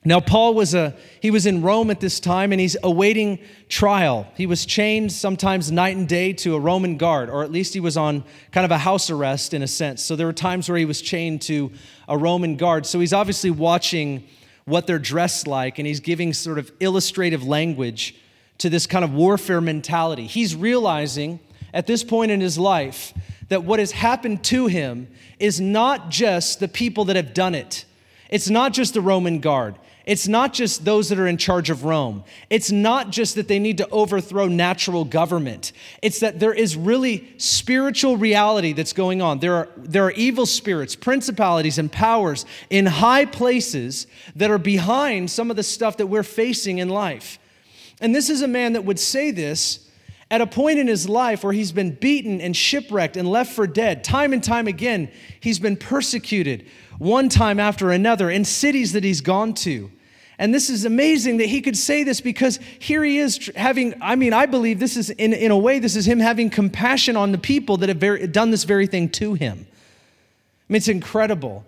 [0.09, 4.27] Now, Paul was, a, he was in Rome at this time and he's awaiting trial.
[4.39, 7.81] He was chained sometimes night and day to a Roman guard, or at least he
[7.81, 10.03] was on kind of a house arrest in a sense.
[10.03, 11.71] So there were times where he was chained to
[12.09, 12.87] a Roman guard.
[12.87, 14.27] So he's obviously watching
[14.65, 18.17] what they're dressed like and he's giving sort of illustrative language
[18.57, 20.27] to this kind of warfare mentality.
[20.27, 21.39] He's realizing
[21.75, 23.13] at this point in his life
[23.51, 27.85] that what has happened to him is not just the people that have done it.
[28.31, 29.75] It's not just the Roman guard.
[30.09, 32.25] It's not just those that are in charge of Rome.
[32.49, 35.73] It's not just that they need to overthrow natural government.
[36.01, 39.41] It's that there is really spiritual reality that's going on.
[39.41, 45.31] There are, there are evil spirits, principalities, and powers in high places that are behind
[45.31, 47.39] some of the stuff that we're facing in life.
[48.01, 49.91] And this is a man that would say this
[50.31, 53.67] at a point in his life where he's been beaten and shipwrecked and left for
[53.67, 54.05] dead.
[54.05, 56.67] Time and time again, he's been persecuted
[56.97, 59.91] one time after another in cities that he's gone to.
[60.39, 64.15] And this is amazing that he could say this because here he is having, I
[64.15, 67.33] mean, I believe this is, in, in a way, this is him having compassion on
[67.33, 69.67] the people that have very, done this very thing to him.
[69.69, 71.65] I mean, it's incredible.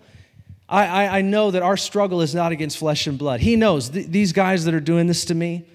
[0.69, 3.41] I, I, I know that our struggle is not against flesh and blood.
[3.41, 5.65] He knows th- these guys that are doing this to me,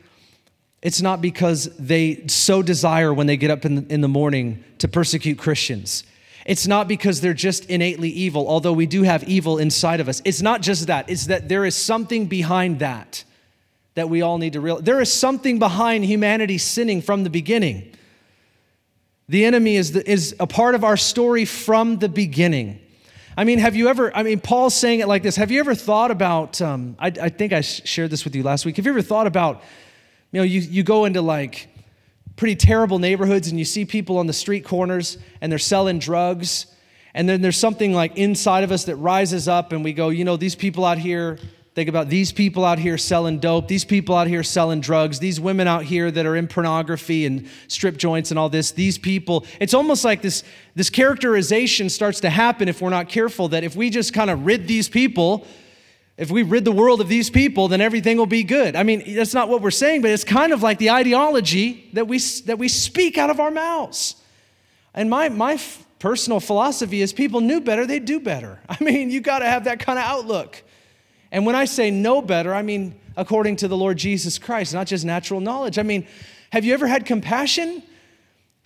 [0.81, 4.65] it's not because they so desire when they get up in the, in the morning
[4.79, 6.05] to persecute Christians.
[6.47, 10.23] It's not because they're just innately evil, although we do have evil inside of us.
[10.25, 13.25] It's not just that, it's that there is something behind that
[13.95, 14.85] that we all need to realize.
[14.85, 17.93] There is something behind humanity sinning from the beginning.
[19.29, 22.79] The enemy is, the, is a part of our story from the beginning.
[23.37, 25.37] I mean, have you ever, I mean, Paul's saying it like this.
[25.37, 28.65] Have you ever thought about, um, I, I think I shared this with you last
[28.65, 28.77] week.
[28.77, 29.63] Have you ever thought about,
[30.31, 31.69] you know, you, you go into like,
[32.37, 36.67] pretty terrible neighborhoods and you see people on the street corners and they're selling drugs.
[37.15, 40.25] And then there's something like inside of us that rises up and we go, you
[40.25, 41.39] know, these people out here,
[41.75, 45.41] think about these people out here selling dope, these people out here selling drugs, these
[45.41, 49.47] women out here that are in pornography and strip joints and all this, these people.
[49.59, 50.45] It's almost like this,
[50.75, 54.45] this characterization starts to happen if we're not careful that if we just kind of
[54.45, 55.47] rid these people,
[56.17, 58.75] if we rid the world of these people, then everything will be good.
[58.75, 62.09] I mean, that's not what we're saying, but it's kind of like the ideology that
[62.09, 64.17] we, that we speak out of our mouths.
[64.95, 65.59] And my, my,
[65.99, 68.61] personal philosophy is people knew better, they do better.
[68.69, 70.63] I mean, you got to have that kind of outlook.
[71.33, 74.87] And when I say know better, I mean according to the Lord Jesus Christ, not
[74.87, 75.79] just natural knowledge.
[75.79, 76.07] I mean,
[76.53, 77.83] have you ever had compassion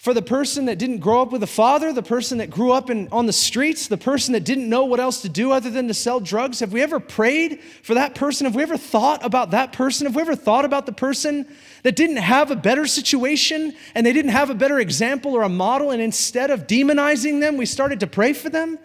[0.00, 2.88] for the person that didn't grow up with a father, the person that grew up
[2.88, 5.88] in, on the streets, the person that didn't know what else to do other than
[5.88, 6.60] to sell drugs?
[6.60, 8.46] Have we ever prayed for that person?
[8.46, 10.06] Have we ever thought about that person?
[10.06, 11.46] Have we ever thought about the person
[11.82, 15.50] that didn't have a better situation and they didn't have a better example or a
[15.50, 18.78] model, and instead of demonizing them, we started to pray for them?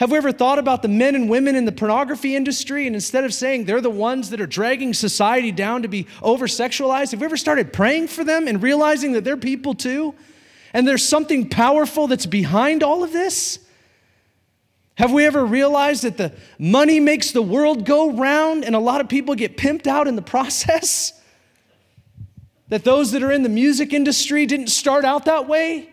[0.00, 3.22] Have we ever thought about the men and women in the pornography industry and instead
[3.22, 7.20] of saying they're the ones that are dragging society down to be over sexualized, have
[7.20, 10.16] we ever started praying for them and realizing that they're people too?
[10.72, 13.58] And there's something powerful that's behind all of this?
[14.96, 19.00] Have we ever realized that the money makes the world go round and a lot
[19.00, 21.12] of people get pimped out in the process?
[22.70, 25.88] That those that are in the music industry didn't start out that way?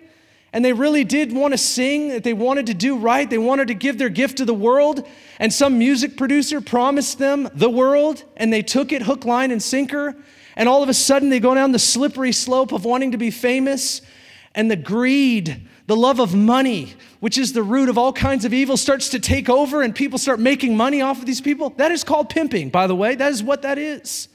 [0.56, 3.68] and they really did want to sing, that they wanted to do right, they wanted
[3.68, 5.06] to give their gift to the world,
[5.38, 9.62] and some music producer promised them the world, and they took it hook, line, and
[9.62, 10.16] sinker,
[10.56, 13.32] and all of a sudden they go down the slippery slope of wanting to be
[13.32, 14.02] famous,
[14.56, 18.54] and the greed, the love of money, which is the root of all kinds of
[18.54, 21.70] evil, starts to take over, and people start making money off of these people.
[21.72, 23.16] That is called pimping, by the way.
[23.16, 24.30] That is what that is.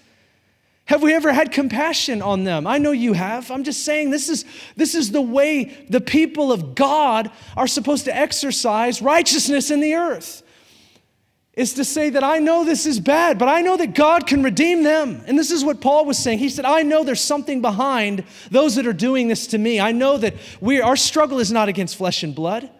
[0.85, 2.67] Have we ever had compassion on them?
[2.67, 3.51] I know you have.
[3.51, 4.45] I'm just saying this is,
[4.77, 9.95] this is the way the people of God are supposed to exercise righteousness in the
[9.95, 10.43] earth.
[11.55, 14.43] Is to say that I know this is bad, but I know that God can
[14.43, 15.23] redeem them.
[15.27, 16.39] And this is what Paul was saying.
[16.39, 19.81] He said, I know there's something behind those that are doing this to me.
[19.81, 22.71] I know that we, our struggle is not against flesh and blood,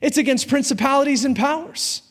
[0.00, 2.02] it's against principalities and powers.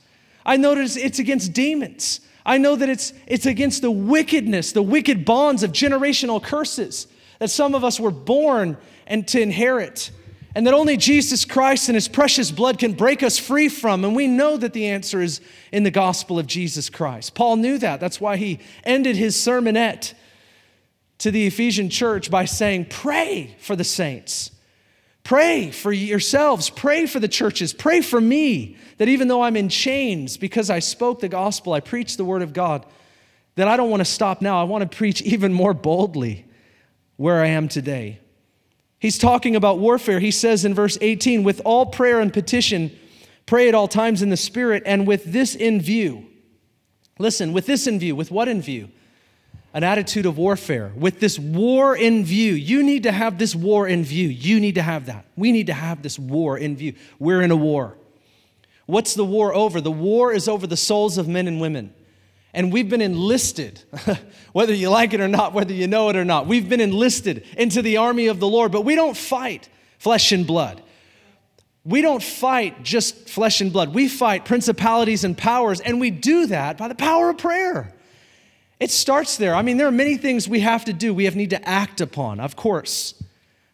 [0.45, 2.19] I know that it's against demons.
[2.45, 7.07] I know that it's, it's against the wickedness, the wicked bonds of generational curses
[7.39, 10.11] that some of us were born and to inherit,
[10.55, 14.05] and that only Jesus Christ and his precious blood can break us free from.
[14.05, 17.33] And we know that the answer is in the gospel of Jesus Christ.
[17.33, 17.99] Paul knew that.
[17.99, 20.13] That's why he ended his sermonette
[21.19, 24.51] to the Ephesian church by saying, Pray for the saints.
[25.23, 29.69] Pray for yourselves, pray for the churches, pray for me that even though I'm in
[29.69, 32.85] chains because I spoke the gospel, I preached the word of God,
[33.55, 34.59] that I don't want to stop now.
[34.59, 36.45] I want to preach even more boldly
[37.15, 38.19] where I am today.
[39.03, 40.21] He's talking about warfare.
[40.21, 42.89] He says in verse 18, with all prayer and petition,
[43.45, 46.25] pray at all times in the Spirit, and with this in view.
[47.19, 48.89] Listen, with this in view, with what in view?
[49.73, 52.53] an attitude of warfare, with this war in view.
[52.53, 54.29] You need to have this war in view.
[54.29, 55.25] You need to have that.
[55.35, 56.93] We need to have this war in view.
[57.17, 57.97] We're in a war.
[58.85, 59.81] What's the war over?
[59.81, 61.93] The war is over the souls of men and women.
[62.53, 63.81] And we've been enlisted,
[64.53, 66.45] whether you like it or not, whether you know it or not.
[66.45, 70.45] We've been enlisted into the army of the Lord, but we don't fight flesh and
[70.45, 70.81] blood.
[71.85, 73.93] We don't fight just flesh and blood.
[73.93, 77.93] We fight principalities and powers, and we do that by the power of prayer.
[78.79, 79.55] It starts there.
[79.55, 82.01] I mean, there are many things we have to do, we have need to act
[82.01, 83.15] upon, of course.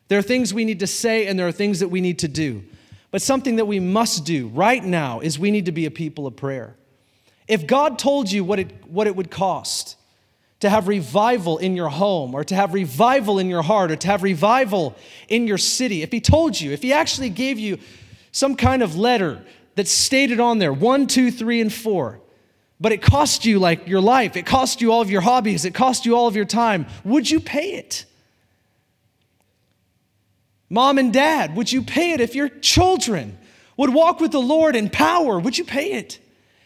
[0.08, 2.28] There are things we need to say, and there are things that we need to
[2.28, 2.64] do.
[3.12, 6.26] But something that we must do right now is we need to be a people
[6.26, 6.76] of prayer.
[7.50, 9.98] If God told you what it, what it would cost
[10.60, 14.08] to have revival in your home, or to have revival in your heart, or to
[14.08, 14.96] have revival
[15.30, 17.80] in your city, if He told you, if He actually gave you
[18.32, 19.44] some kind of letter
[19.76, 22.20] that stated on there one, two, three, and four,
[22.80, 25.74] but it cost you like your life, it cost you all of your hobbies, it
[25.74, 26.86] cost you all of your time.
[27.04, 28.06] Would you pay it?
[30.70, 33.38] Mom and dad, would you pay it if your children
[33.76, 35.40] would walk with the Lord in power?
[35.40, 36.20] Would you pay it?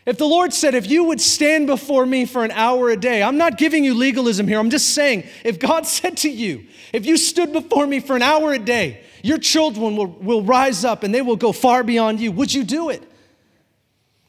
[0.06, 3.24] If the Lord said, if you would stand before me for an hour a day,
[3.24, 4.60] I'm not giving you legalism here.
[4.60, 8.22] I'm just saying, if God said to you, if you stood before me for an
[8.22, 12.20] hour a day, your children will, will rise up and they will go far beyond
[12.20, 13.02] you, would you do it?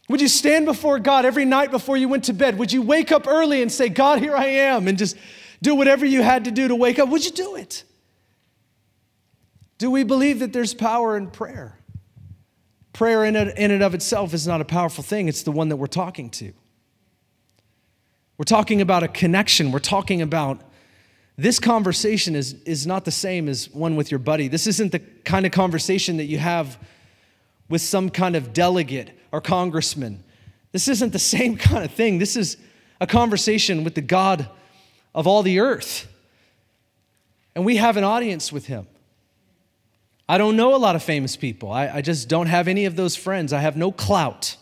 [0.08, 2.58] Would you stand before God every night before you went to bed?
[2.58, 5.16] Would you wake up early and say, God, here I am, and just
[5.62, 7.08] do whatever you had to do to wake up?
[7.08, 7.84] Would you do it?
[9.78, 11.78] Do we believe that there's power in prayer?
[12.94, 15.68] Prayer in, it, in and of itself is not a powerful thing, it's the one
[15.68, 16.52] that we're talking to.
[18.38, 19.70] We're talking about a connection.
[19.70, 20.60] We're talking about
[21.36, 24.48] this conversation is, is not the same as one with your buddy.
[24.48, 26.78] This isn't the kind of conversation that you have
[27.68, 30.22] with some kind of delegate or congressman.
[30.70, 32.18] This isn't the same kind of thing.
[32.18, 32.56] This is
[33.00, 34.48] a conversation with the God
[35.14, 36.08] of all the earth.
[37.56, 38.86] And we have an audience with him.
[40.28, 41.70] I don't know a lot of famous people.
[41.70, 43.52] I, I just don't have any of those friends.
[43.52, 44.56] I have no clout.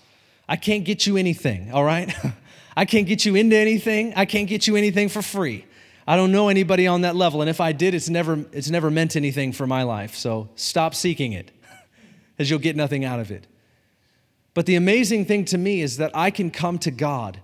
[0.48, 2.12] I can't get you anything, all right?
[2.77, 4.12] I can't get you into anything.
[4.16, 5.66] I can't get you anything for free.
[6.07, 7.42] I don't know anybody on that level.
[7.42, 10.16] And if I did, it's never, it's never meant anything for my life.
[10.16, 11.53] So stop seeking it.
[12.39, 13.47] as you'll get nothing out of it.
[14.55, 17.41] But the amazing thing to me is that I can come to God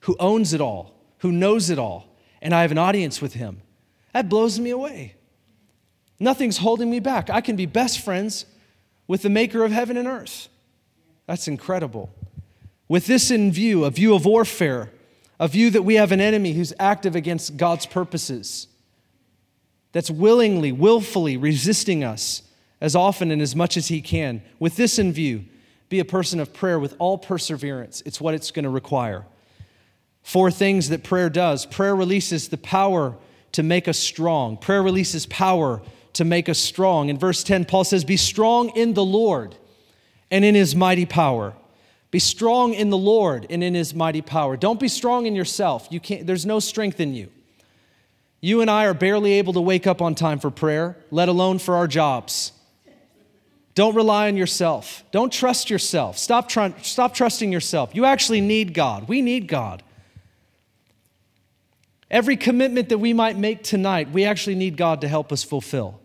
[0.00, 3.62] who owns it all, who knows it all, and I have an audience with him.
[4.12, 5.14] That blows me away.
[6.20, 7.30] Nothing's holding me back.
[7.30, 8.44] I can be best friends
[9.08, 10.48] with the maker of heaven and earth.
[11.26, 12.10] That's incredible.
[12.86, 14.90] With this in view, a view of warfare,
[15.38, 18.66] a view that we have an enemy who's active against God's purposes,
[19.92, 22.42] that's willingly, willfully resisting us
[22.80, 24.42] as often and as much as he can.
[24.58, 25.44] With this in view,
[25.88, 28.02] be a person of prayer with all perseverance.
[28.06, 29.24] It's what it's going to require.
[30.22, 33.16] Four things that prayer does prayer releases the power
[33.52, 35.82] to make us strong, prayer releases power
[36.14, 37.08] to make us strong.
[37.08, 39.54] In verse 10, Paul says, Be strong in the Lord
[40.30, 41.54] and in his mighty power.
[42.10, 44.56] Be strong in the Lord and in his mighty power.
[44.56, 45.86] Don't be strong in yourself.
[45.90, 47.28] You can't, there's no strength in you.
[48.40, 51.58] You and I are barely able to wake up on time for prayer, let alone
[51.58, 52.52] for our jobs.
[53.74, 55.04] Don't rely on yourself.
[55.12, 56.18] Don't trust yourself.
[56.18, 57.94] Stop, trying, stop trusting yourself.
[57.94, 59.08] You actually need God.
[59.08, 59.82] We need God.
[62.10, 65.99] Every commitment that we might make tonight, we actually need God to help us fulfill.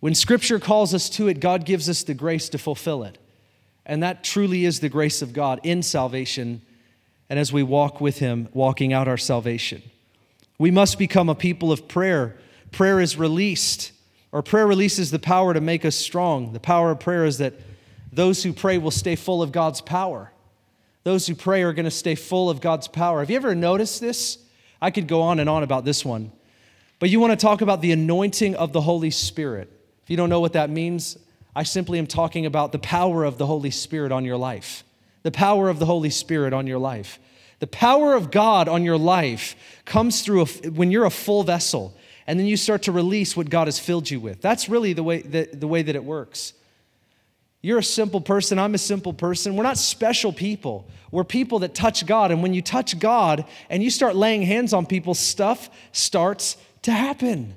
[0.00, 3.18] When Scripture calls us to it, God gives us the grace to fulfill it.
[3.86, 6.62] And that truly is the grace of God in salvation
[7.28, 9.82] and as we walk with Him, walking out our salvation.
[10.58, 12.36] We must become a people of prayer.
[12.72, 13.92] Prayer is released,
[14.32, 16.52] or prayer releases the power to make us strong.
[16.52, 17.54] The power of prayer is that
[18.12, 20.32] those who pray will stay full of God's power.
[21.04, 23.20] Those who pray are going to stay full of God's power.
[23.20, 24.38] Have you ever noticed this?
[24.82, 26.32] I could go on and on about this one.
[26.98, 29.79] But you want to talk about the anointing of the Holy Spirit.
[30.10, 31.16] You don't know what that means,
[31.54, 34.82] I simply am talking about the power of the Holy Spirit on your life.
[35.22, 37.20] The power of the Holy Spirit on your life.
[37.60, 39.54] The power of God on your life
[39.84, 41.96] comes through a, when you're a full vessel
[42.26, 44.40] and then you start to release what God has filled you with.
[44.40, 46.54] That's really the way that, the way that it works.
[47.62, 48.58] You're a simple person.
[48.58, 49.54] I'm a simple person.
[49.54, 50.88] We're not special people.
[51.12, 52.32] We're people that touch God.
[52.32, 56.90] And when you touch God and you start laying hands on people, stuff starts to
[56.90, 57.54] happen.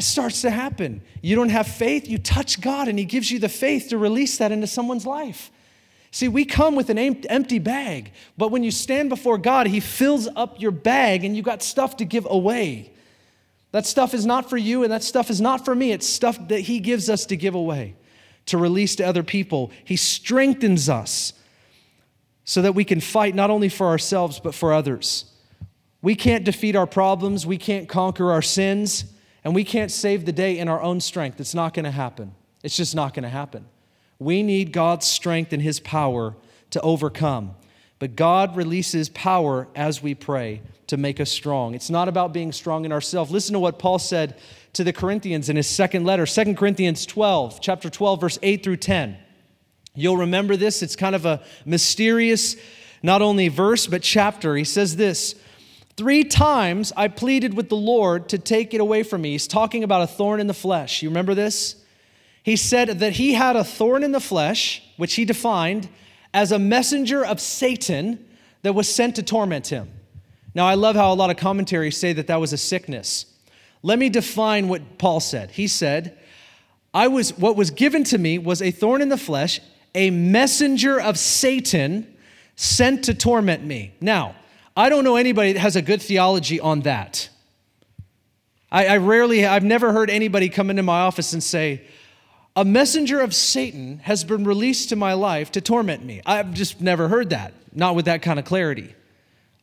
[0.00, 1.02] It starts to happen.
[1.20, 4.38] You don't have faith, you touch God, and He gives you the faith to release
[4.38, 5.50] that into someone's life.
[6.10, 10.26] See, we come with an empty bag, but when you stand before God, He fills
[10.36, 12.94] up your bag and you got stuff to give away.
[13.72, 15.92] That stuff is not for you, and that stuff is not for me.
[15.92, 17.94] It's stuff that He gives us to give away
[18.46, 19.70] to release to other people.
[19.84, 21.34] He strengthens us
[22.44, 25.26] so that we can fight not only for ourselves, but for others.
[26.00, 29.04] We can't defeat our problems, we can't conquer our sins,
[29.44, 31.40] and we can't save the day in our own strength.
[31.40, 32.34] It's not going to happen.
[32.62, 33.66] It's just not going to happen.
[34.18, 36.34] We need God's strength and His power
[36.70, 37.54] to overcome.
[37.98, 41.74] But God releases power as we pray to make us strong.
[41.74, 43.30] It's not about being strong in ourselves.
[43.30, 44.38] Listen to what Paul said
[44.72, 48.78] to the Corinthians in his second letter, 2 Corinthians 12, chapter 12, verse 8 through
[48.78, 49.16] 10.
[49.94, 50.82] You'll remember this.
[50.82, 52.56] It's kind of a mysterious,
[53.02, 54.56] not only verse, but chapter.
[54.56, 55.34] He says this
[56.00, 59.32] Three times I pleaded with the Lord to take it away from me.
[59.32, 61.02] He's talking about a thorn in the flesh.
[61.02, 61.76] You remember this?
[62.42, 65.90] He said that he had a thorn in the flesh, which he defined
[66.32, 68.26] as a messenger of Satan
[68.62, 69.90] that was sent to torment him.
[70.54, 73.26] Now, I love how a lot of commentaries say that that was a sickness.
[73.82, 75.50] Let me define what Paul said.
[75.50, 76.18] He said,
[76.94, 79.60] I was what was given to me was a thorn in the flesh,
[79.94, 82.16] a messenger of Satan
[82.56, 83.92] sent to torment me.
[84.00, 84.36] Now,
[84.76, 87.28] I don't know anybody that has a good theology on that.
[88.70, 91.82] I, I rarely, I've never heard anybody come into my office and say,
[92.56, 96.20] a messenger of Satan has been released to my life to torment me.
[96.26, 98.94] I've just never heard that, not with that kind of clarity.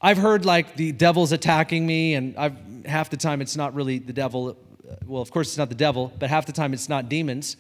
[0.01, 2.55] I've heard like the devil's attacking me, and I've,
[2.86, 4.58] half the time it's not really the devil.
[5.05, 7.58] Well, of course, it's not the devil, but half the time it's not demons.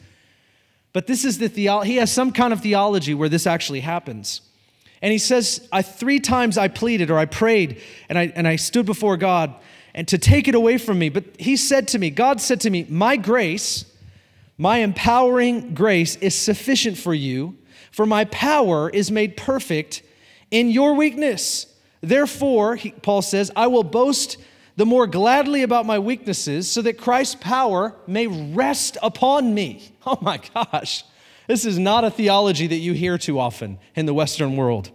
[0.93, 1.91] But this is the theology.
[1.91, 4.41] He has some kind of theology where this actually happens.
[5.01, 8.55] And he says, I, Three times I pleaded or I prayed and I, and I
[8.55, 9.53] stood before God
[9.93, 11.09] and to take it away from me.
[11.09, 13.85] But he said to me, God said to me, My grace,
[14.57, 17.57] my empowering grace is sufficient for you,
[17.91, 20.03] for my power is made perfect
[20.51, 21.67] in your weakness.
[22.01, 24.37] Therefore, he, Paul says, I will boast
[24.77, 29.91] the more gladly about my weaknesses so that Christ's power may rest upon me.
[30.09, 31.03] Oh my gosh.
[31.47, 34.91] This is not a theology that you hear too often in the Western world.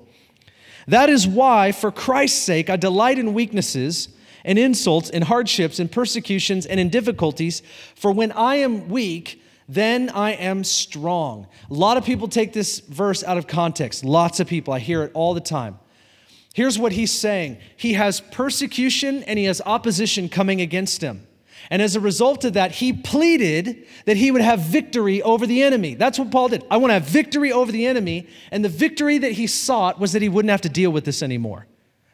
[0.87, 4.09] That is why, for Christ's sake, I delight in weaknesses
[4.45, 7.63] and insults and hardships and persecutions and in difficulties,
[7.95, 11.47] for when I am weak, then I am strong.
[11.71, 14.05] A lot of people take this verse out of context.
[14.05, 14.75] Lots of people.
[14.75, 15.79] I hear it all the time.
[16.55, 21.27] Here's what he's saying He has persecution and he has opposition coming against him.
[21.71, 25.63] And as a result of that, he pleaded that he would have victory over the
[25.63, 25.95] enemy.
[25.95, 26.65] That's what Paul did.
[26.71, 28.27] I want to have victory over the enemy.
[28.51, 31.23] And the victory that he sought was that he wouldn't have to deal with this
[31.23, 31.67] anymore.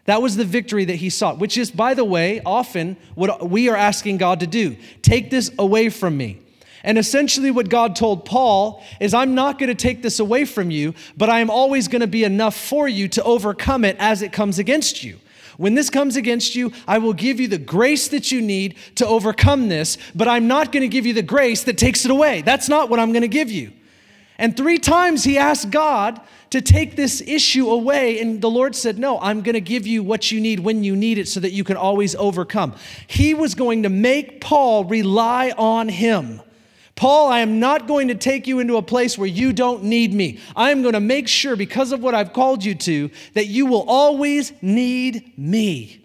[0.05, 3.69] That was the victory that he sought, which is, by the way, often what we
[3.69, 6.41] are asking God to do take this away from me.
[6.83, 10.71] And essentially, what God told Paul is, I'm not going to take this away from
[10.71, 14.23] you, but I am always going to be enough for you to overcome it as
[14.23, 15.19] it comes against you.
[15.59, 19.07] When this comes against you, I will give you the grace that you need to
[19.07, 22.43] overcome this, but I'm not going to give you the grace that takes it away.
[22.43, 23.73] That's not what I'm going to give you.
[24.39, 29.01] And three times he asked God to take this issue away, and the Lord said,
[29.01, 31.51] No, I'm going to give you what you need when you need it so that
[31.51, 32.77] you can always overcome.
[33.09, 36.41] He was going to make Paul rely on him.
[36.99, 40.13] Paul, I am not going to take you into a place where you don't need
[40.13, 40.41] me.
[40.57, 43.67] I am going to make sure, because of what I've called you to, that you
[43.67, 46.05] will always need me.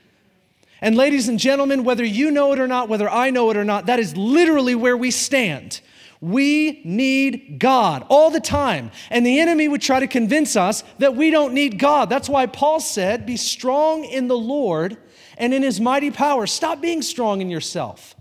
[0.82, 3.64] And, ladies and gentlemen, whether you know it or not, whether I know it or
[3.64, 5.82] not, that is literally where we stand.
[6.22, 8.92] We need God all the time.
[9.10, 12.08] And the enemy would try to convince us that we don't need God.
[12.08, 14.98] That's why Paul said, Be strong in the Lord
[15.40, 16.46] and in his mighty power.
[16.46, 18.13] Stop being strong in yourself.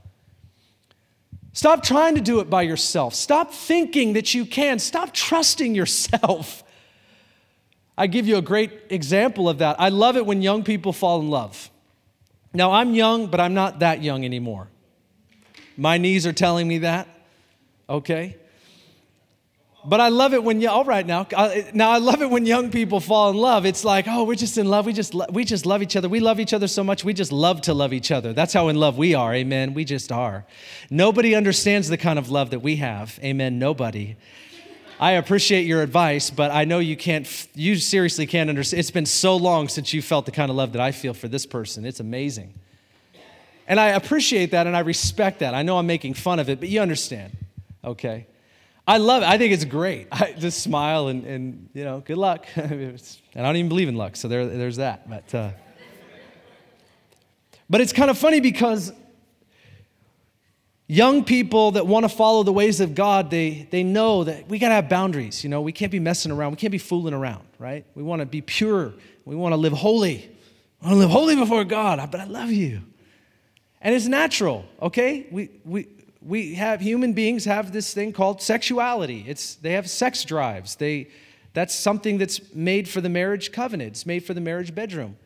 [1.52, 3.14] Stop trying to do it by yourself.
[3.14, 4.78] Stop thinking that you can.
[4.78, 6.64] Stop trusting yourself.
[7.96, 9.76] I give you a great example of that.
[9.78, 11.70] I love it when young people fall in love.
[12.54, 14.68] Now, I'm young, but I'm not that young anymore.
[15.76, 17.08] My knees are telling me that,
[17.88, 18.36] okay?
[19.84, 21.26] But I love it when you all right now.
[21.34, 23.66] Uh, now I love it when young people fall in love.
[23.66, 24.86] It's like, oh, we're just in love.
[24.86, 26.08] We just we just love each other.
[26.08, 27.02] We love each other so much.
[27.04, 28.32] We just love to love each other.
[28.32, 29.34] That's how in love we are.
[29.34, 29.74] Amen.
[29.74, 30.44] We just are.
[30.88, 33.18] Nobody understands the kind of love that we have.
[33.24, 33.58] Amen.
[33.58, 34.16] Nobody.
[35.00, 37.26] I appreciate your advice, but I know you can't.
[37.54, 38.78] You seriously can't understand.
[38.78, 41.26] It's been so long since you felt the kind of love that I feel for
[41.26, 41.84] this person.
[41.84, 42.54] It's amazing.
[43.66, 45.54] And I appreciate that and I respect that.
[45.54, 47.36] I know I'm making fun of it, but you understand.
[47.84, 48.26] Okay.
[48.86, 49.28] I love it.
[49.28, 50.08] I think it's great.
[50.10, 52.46] I just smile and, and you know, good luck.
[52.56, 52.98] and
[53.36, 55.08] I don't even believe in luck, so there, there's that.
[55.08, 55.50] But, uh,
[57.70, 58.92] but it's kind of funny because
[60.88, 64.58] young people that want to follow the ways of God, they, they know that we
[64.58, 65.44] got to have boundaries.
[65.44, 66.50] You know, we can't be messing around.
[66.50, 67.86] We can't be fooling around, right?
[67.94, 68.92] We want to be pure.
[69.24, 70.28] We want to live holy.
[70.80, 72.82] We want to live holy before God, but I love you.
[73.80, 75.26] And it's natural, okay?
[75.30, 75.88] We, we,
[76.24, 79.24] we have human beings have this thing called sexuality.
[79.26, 80.76] It's they have sex drives.
[80.76, 81.08] They
[81.54, 83.90] that's something that's made for the marriage covenant.
[83.90, 85.16] It's made for the marriage bedroom.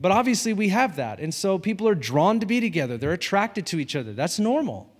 [0.00, 1.18] But obviously we have that.
[1.18, 2.96] And so people are drawn to be together.
[2.96, 4.12] They're attracted to each other.
[4.12, 4.90] That's normal.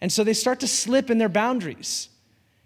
[0.00, 2.08] And so they start to slip in their boundaries.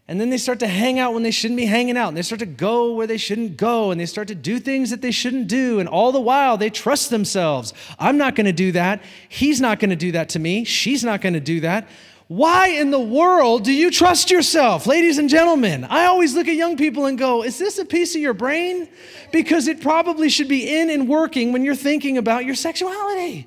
[0.09, 2.09] And then they start to hang out when they shouldn't be hanging out.
[2.09, 3.93] And they start to go where they shouldn't go.
[3.93, 5.79] And they start to do things that they shouldn't do.
[5.79, 7.73] And all the while, they trust themselves.
[7.99, 9.03] I'm not going to do that.
[9.29, 10.65] He's not going to do that to me.
[10.65, 11.89] She's not going to do that.
[12.27, 14.87] Why in the world do you trust yourself?
[14.87, 18.15] Ladies and gentlemen, I always look at young people and go, is this a piece
[18.15, 18.89] of your brain?
[19.33, 23.47] Because it probably should be in and working when you're thinking about your sexuality.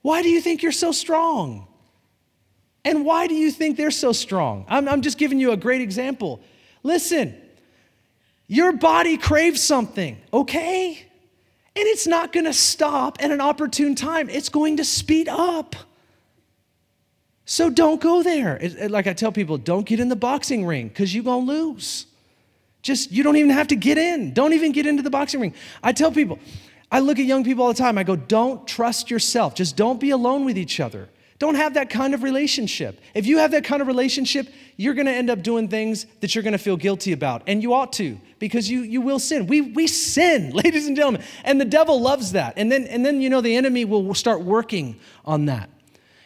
[0.00, 1.66] Why do you think you're so strong?
[2.84, 4.66] And why do you think they're so strong?
[4.68, 6.40] I'm, I'm just giving you a great example.
[6.82, 7.34] Listen,
[8.46, 11.06] your body craves something, okay?
[11.76, 15.74] And it's not gonna stop at an opportune time, it's going to speed up.
[17.46, 18.56] So don't go there.
[18.56, 21.44] It, it, like I tell people, don't get in the boxing ring because you're gonna
[21.44, 22.06] lose.
[22.82, 24.34] Just, you don't even have to get in.
[24.34, 25.54] Don't even get into the boxing ring.
[25.82, 26.38] I tell people,
[26.92, 29.54] I look at young people all the time, I go, don't trust yourself.
[29.54, 31.08] Just don't be alone with each other.
[31.38, 33.00] Don't have that kind of relationship.
[33.12, 36.34] If you have that kind of relationship, you're going to end up doing things that
[36.34, 37.42] you're going to feel guilty about.
[37.46, 39.46] And you ought to, because you, you will sin.
[39.46, 41.22] We, we sin, ladies and gentlemen.
[41.44, 42.54] And the devil loves that.
[42.56, 45.70] And then, and then, you know, the enemy will start working on that.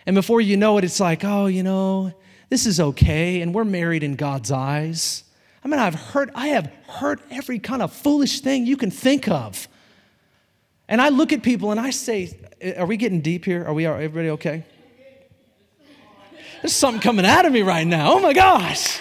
[0.07, 2.13] And before you know it, it's like, oh, you know,
[2.51, 3.41] this is okay.
[3.41, 5.25] And we're married in God's eyes.
[5.65, 9.29] I mean, I've heard, I have heard every kind of foolish thing you can think
[9.29, 9.69] of.
[10.89, 12.39] And I look at people and I say,
[12.77, 13.65] are we getting deep here?
[13.65, 14.65] Are we, are everybody okay?
[16.63, 18.13] There's something coming out of me right now.
[18.13, 19.01] Oh my gosh.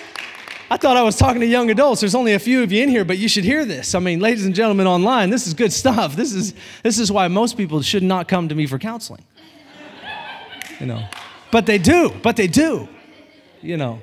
[0.70, 2.02] I thought I was talking to young adults.
[2.02, 3.96] There's only a few of you in here, but you should hear this.
[3.96, 6.16] I mean, ladies and gentlemen online, this is good stuff.
[6.16, 6.54] This is,
[6.84, 9.24] this is why most people should not come to me for counseling.
[10.80, 11.08] You know,
[11.52, 12.88] but they do, but they do,
[13.62, 14.00] you know.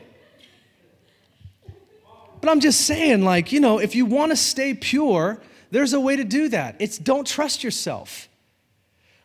[2.40, 5.40] But I'm just saying, like, you know, if you want to stay pure,
[5.70, 6.76] there's a way to do that.
[6.78, 8.28] It's don't trust yourself.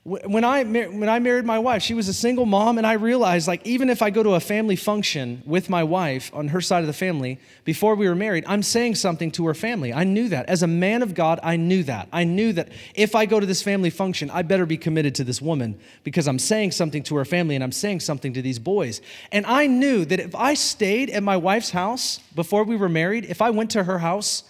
[0.05, 3.47] When I, when I married my wife, she was a single mom, and I realized,
[3.47, 6.79] like, even if I go to a family function with my wife on her side
[6.79, 9.93] of the family, before we were married, I'm saying something to her family.
[9.93, 10.47] I knew that.
[10.47, 12.07] As a man of God, I knew that.
[12.13, 15.25] I knew that if I go to this family function, I better be committed to
[15.25, 18.57] this woman because I'm saying something to her family and I'm saying something to these
[18.57, 19.01] boys.
[19.33, 23.25] And I knew that if I stayed at my wife's house before we were married,
[23.25, 24.43] if I went to her house,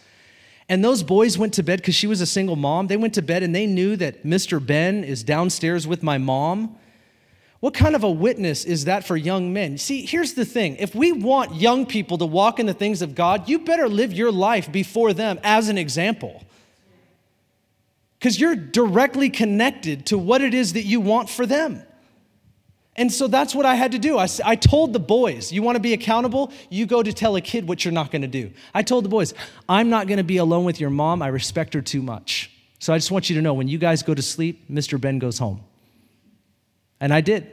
[0.70, 2.88] and those boys went to bed because she was a single mom.
[2.88, 4.63] They went to bed and they knew that Mr.
[4.63, 6.78] Ben is downstairs with my mom.
[7.59, 9.80] What kind of a witness is that for young men?
[9.80, 13.15] See, here's the thing if we want young people to walk in the things of
[13.15, 16.43] God, you better live your life before them as an example.
[18.20, 21.82] Because you're directly connected to what it is that you want for them.
[22.96, 24.18] And so that's what I had to do.
[24.18, 26.52] I, I told the boys, you want to be accountable?
[26.70, 28.52] You go to tell a kid what you're not going to do.
[28.74, 29.34] I told the boys,
[29.70, 31.22] I'm not going to be alone with your mom.
[31.22, 32.52] I respect her too much.
[32.80, 35.00] So I just want you to know when you guys go to sleep, Mr.
[35.00, 35.62] Ben goes home.
[37.00, 37.52] And I did.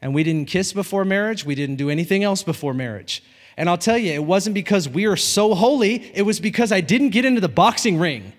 [0.00, 3.22] And we didn't kiss before marriage, we didn't do anything else before marriage.
[3.56, 6.80] And I'll tell you, it wasn't because we are so holy, it was because I
[6.82, 8.34] didn't get into the boxing ring.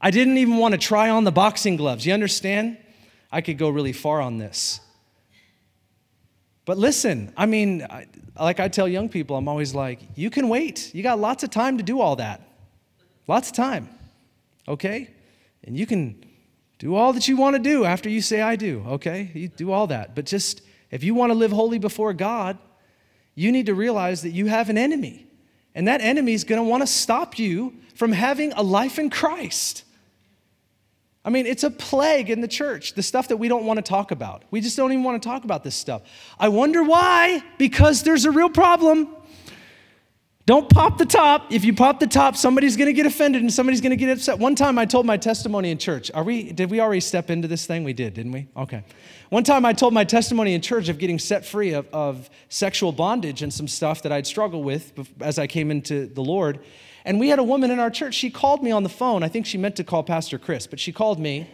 [0.00, 2.06] I didn't even want to try on the boxing gloves.
[2.06, 2.78] You understand?
[3.30, 4.80] I could go really far on this.
[6.64, 7.86] But listen, I mean,
[8.38, 10.94] like I tell young people, I'm always like, you can wait.
[10.94, 12.40] You got lots of time to do all that.
[13.26, 13.88] Lots of time.
[14.68, 15.10] Okay?
[15.64, 16.24] And you can
[16.78, 18.84] do all that you want to do after you say, I do.
[18.86, 19.30] Okay?
[19.34, 20.14] You do all that.
[20.14, 22.58] But just, if you want to live holy before God,
[23.34, 25.26] you need to realize that you have an enemy.
[25.74, 29.10] And that enemy is going to want to stop you from having a life in
[29.10, 29.84] Christ.
[31.24, 33.82] I mean, it's a plague in the church, the stuff that we don't want to
[33.82, 34.42] talk about.
[34.50, 36.02] We just don't even want to talk about this stuff.
[36.38, 37.42] I wonder why?
[37.58, 39.08] Because there's a real problem.
[40.44, 41.52] Don't pop the top.
[41.52, 44.10] If you pop the top, somebody's going to get offended and somebody's going to get
[44.10, 44.40] upset.
[44.40, 46.10] One time I told my testimony in church.
[46.12, 47.84] Are we did we already step into this thing?
[47.84, 48.48] We did, didn't we?
[48.56, 48.82] Okay.
[49.30, 52.90] One time I told my testimony in church of getting set free of, of sexual
[52.90, 56.58] bondage and some stuff that I'd struggled with as I came into the Lord.
[57.04, 59.22] And we had a woman in our church, she called me on the phone.
[59.22, 61.50] I think she meant to call Pastor Chris, but she called me.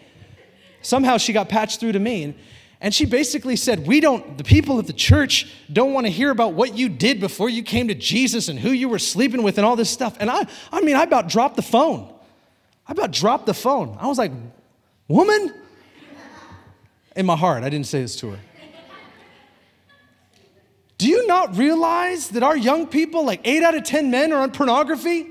[0.82, 2.36] Somehow she got patched through to me.
[2.80, 6.30] And, she basically said, We don't, the people of the church don't want to hear
[6.30, 9.58] about what you did before you came to Jesus and who you were sleeping with
[9.58, 10.16] and all this stuff.
[10.20, 12.12] And I, I mean, I about dropped the phone.
[12.86, 13.96] I about dropped the phone.
[14.00, 14.32] I was like,
[15.08, 15.54] Woman?
[17.16, 18.38] In my heart, I didn't say this to her.
[20.98, 24.42] Do you not realize that our young people, like eight out of 10 men, are
[24.42, 25.26] on pornography?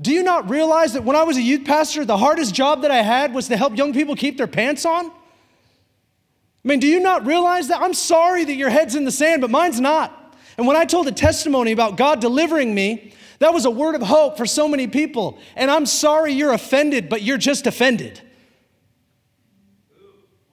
[0.00, 2.90] Do you not realize that when I was a youth pastor, the hardest job that
[2.90, 5.06] I had was to help young people keep their pants on?
[5.06, 7.80] I mean, do you not realize that?
[7.80, 10.36] I'm sorry that your head's in the sand, but mine's not.
[10.56, 14.02] And when I told a testimony about God delivering me, that was a word of
[14.02, 15.38] hope for so many people.
[15.56, 18.20] And I'm sorry you're offended, but you're just offended.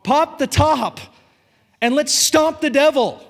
[0.04, 1.00] Pop the top
[1.80, 3.26] and let's stomp the devil.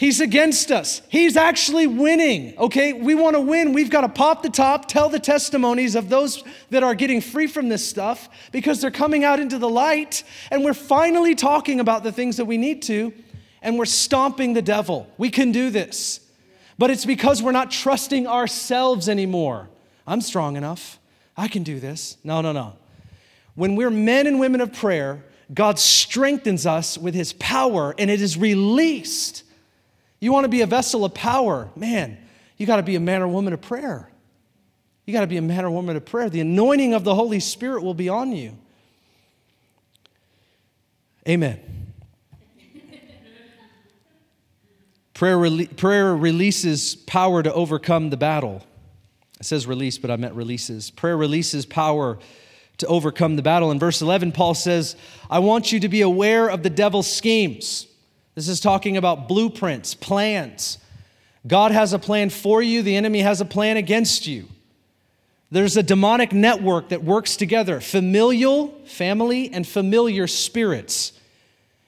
[0.00, 1.02] He's against us.
[1.10, 2.56] He's actually winning.
[2.56, 3.74] Okay, we want to win.
[3.74, 7.46] We've got to pop the top, tell the testimonies of those that are getting free
[7.46, 10.22] from this stuff because they're coming out into the light.
[10.50, 13.12] And we're finally talking about the things that we need to,
[13.60, 15.06] and we're stomping the devil.
[15.18, 16.20] We can do this.
[16.78, 19.68] But it's because we're not trusting ourselves anymore.
[20.06, 20.98] I'm strong enough.
[21.36, 22.16] I can do this.
[22.24, 22.72] No, no, no.
[23.54, 28.22] When we're men and women of prayer, God strengthens us with his power, and it
[28.22, 29.44] is released
[30.20, 32.18] you want to be a vessel of power, man,
[32.56, 34.10] you got to be a man or woman of prayer.
[35.06, 36.28] You got to be a man or woman of prayer.
[36.28, 38.56] The anointing of the Holy Spirit will be on you.
[41.28, 41.60] Amen.
[45.14, 48.64] prayer, prayer releases power to overcome the battle.
[49.40, 50.90] It says release, but I meant releases.
[50.90, 52.18] Prayer releases power
[52.78, 53.70] to overcome the battle.
[53.70, 54.96] In verse 11, Paul says,
[55.30, 57.86] I want you to be aware of the devil's schemes.
[58.34, 60.78] This is talking about blueprints, plans.
[61.46, 64.48] God has a plan for you, the enemy has a plan against you.
[65.50, 71.12] There's a demonic network that works together familial, family, and familiar spirits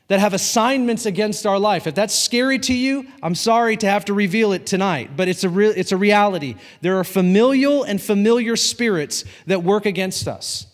[0.09, 1.87] that have assignments against our life.
[1.87, 5.45] If that's scary to you, I'm sorry to have to reveal it tonight, but it's
[5.45, 6.57] a, real, it's a reality.
[6.81, 10.67] There are familial and familiar spirits that work against us.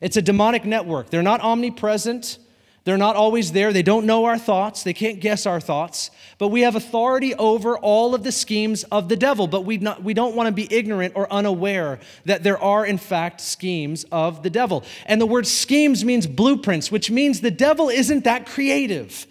[0.00, 1.10] It's a demonic network.
[1.10, 2.38] They're not omnipresent,
[2.84, 3.72] they're not always there.
[3.72, 4.82] They don't know our thoughts.
[4.82, 6.10] They can't guess our thoughts.
[6.38, 9.46] But we have authority over all of the schemes of the devil.
[9.46, 12.98] But we, not, we don't want to be ignorant or unaware that there are, in
[12.98, 14.82] fact, schemes of the devil.
[15.06, 19.28] And the word schemes means blueprints, which means the devil isn't that creative.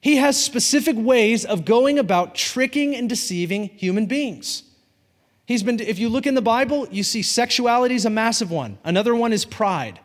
[0.00, 4.62] He has specific ways of going about tricking and deceiving human beings.
[5.46, 8.78] He's been, if you look in the Bible, you see sexuality is a massive one.
[8.84, 9.98] Another one is pride.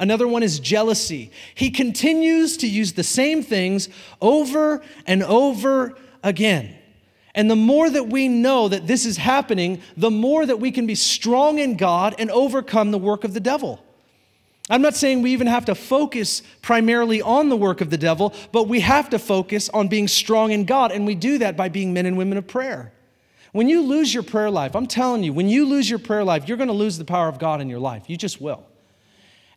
[0.00, 1.30] Another one is jealousy.
[1.54, 3.90] He continues to use the same things
[4.20, 5.94] over and over
[6.24, 6.74] again.
[7.34, 10.86] And the more that we know that this is happening, the more that we can
[10.86, 13.84] be strong in God and overcome the work of the devil.
[14.70, 18.32] I'm not saying we even have to focus primarily on the work of the devil,
[18.52, 21.68] but we have to focus on being strong in God, and we do that by
[21.68, 22.92] being men and women of prayer.
[23.52, 26.48] When you lose your prayer life, I'm telling you, when you lose your prayer life,
[26.48, 28.08] you're going to lose the power of God in your life.
[28.08, 28.64] You just will.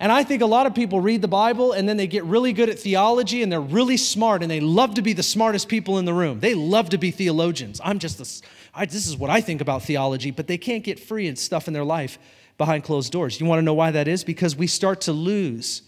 [0.03, 2.51] And I think a lot of people read the Bible and then they get really
[2.51, 5.97] good at theology and they're really smart and they love to be the smartest people
[5.97, 6.41] in the room.
[6.41, 7.79] They love to be theologians.
[7.81, 8.41] I'm just this,
[8.75, 11.69] I, this is what I think about theology, but they can't get free and stuff
[11.69, 12.19] in their life
[12.57, 13.39] behind closed doors.
[13.39, 14.25] You want to know why that is?
[14.25, 15.83] Because we start to lose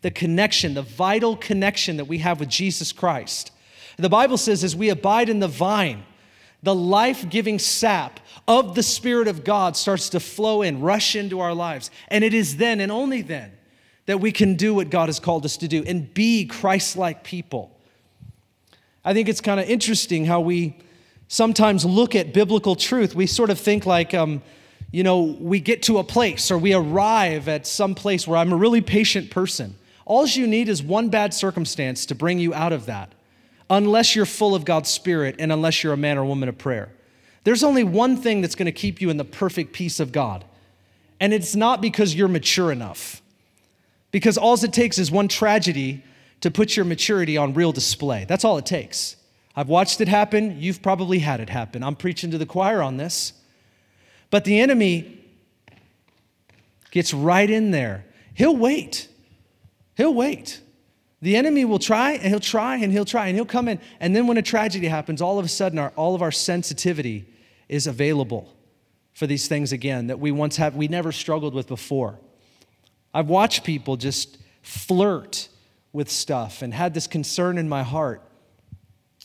[0.00, 3.50] the connection, the vital connection that we have with Jesus Christ.
[3.98, 6.04] The Bible says, as we abide in the vine,
[6.62, 11.40] the life giving sap of the Spirit of God starts to flow in, rush into
[11.40, 11.90] our lives.
[12.08, 13.52] And it is then and only then
[14.08, 17.24] that we can do what God has called us to do and be Christ like
[17.24, 17.78] people.
[19.04, 20.78] I think it's kind of interesting how we
[21.28, 23.14] sometimes look at biblical truth.
[23.14, 24.40] We sort of think like, um,
[24.90, 28.50] you know, we get to a place or we arrive at some place where I'm
[28.50, 29.76] a really patient person.
[30.06, 33.12] All you need is one bad circumstance to bring you out of that,
[33.68, 36.88] unless you're full of God's Spirit and unless you're a man or woman of prayer.
[37.44, 40.46] There's only one thing that's going to keep you in the perfect peace of God,
[41.20, 43.20] and it's not because you're mature enough.
[44.10, 46.02] Because all it takes is one tragedy
[46.40, 48.24] to put your maturity on real display.
[48.26, 49.16] That's all it takes.
[49.54, 50.60] I've watched it happen.
[50.60, 51.82] You've probably had it happen.
[51.82, 53.32] I'm preaching to the choir on this.
[54.30, 55.24] But the enemy
[56.90, 58.04] gets right in there.
[58.34, 59.08] He'll wait.
[59.96, 60.60] He'll wait.
[61.20, 63.80] The enemy will try and he'll try and he'll try and he'll come in.
[63.98, 67.26] And then when a tragedy happens, all of a sudden our, all of our sensitivity
[67.68, 68.54] is available
[69.12, 72.20] for these things again that we once have we never struggled with before.
[73.12, 75.48] I've watched people just flirt
[75.92, 78.22] with stuff and had this concern in my heart.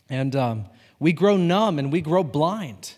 [0.10, 0.66] And um,
[1.00, 2.94] we grow numb and we grow blind.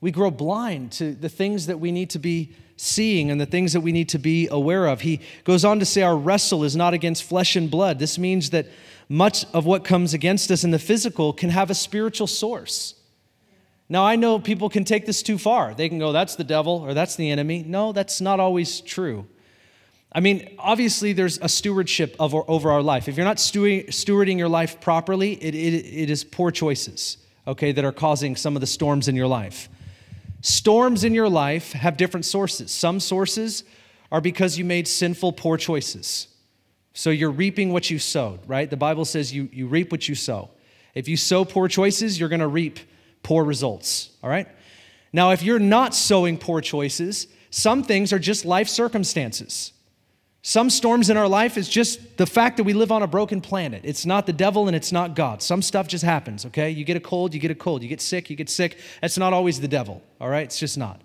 [0.00, 3.74] We grow blind to the things that we need to be seeing and the things
[3.74, 5.02] that we need to be aware of.
[5.02, 7.98] He goes on to say, Our wrestle is not against flesh and blood.
[7.98, 8.66] This means that
[9.08, 12.94] much of what comes against us in the physical can have a spiritual source.
[13.88, 15.74] Now, I know people can take this too far.
[15.74, 17.64] They can go, That's the devil or that's the enemy.
[17.66, 19.26] No, that's not always true.
[20.12, 23.08] I mean, obviously, there's a stewardship of, over our life.
[23.08, 27.84] If you're not stewarding your life properly, it, it, it is poor choices, okay, that
[27.84, 29.68] are causing some of the storms in your life.
[30.40, 32.72] Storms in your life have different sources.
[32.72, 33.62] Some sources
[34.10, 36.26] are because you made sinful, poor choices.
[36.92, 38.68] So you're reaping what you sowed, right?
[38.68, 40.50] The Bible says you, you reap what you sow.
[40.94, 42.80] If you sow poor choices, you're going to reap
[43.22, 44.48] poor results, all right?
[45.12, 49.72] Now, if you're not sowing poor choices, some things are just life circumstances.
[50.42, 53.42] Some storms in our life is just the fact that we live on a broken
[53.42, 53.82] planet.
[53.84, 55.42] It's not the devil and it's not God.
[55.42, 56.70] Some stuff just happens, okay?
[56.70, 57.82] You get a cold, you get a cold.
[57.82, 58.78] You get sick, you get sick.
[59.02, 60.44] That's not always the devil, all right?
[60.44, 61.02] It's just not.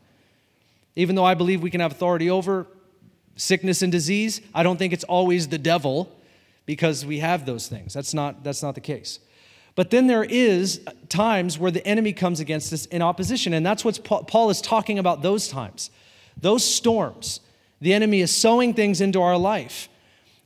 [0.95, 2.65] Even though I believe we can have authority over
[3.36, 6.15] sickness and disease, I don't think it's always the devil
[6.65, 7.93] because we have those things.
[7.93, 9.19] That's not, that's not the case.
[9.75, 10.79] But then there is
[11.09, 14.97] times where the enemy comes against us in opposition, and that's what Paul is talking
[14.97, 15.91] about those times.
[16.38, 17.41] Those storms
[17.86, 19.89] the enemy is sowing things into our life.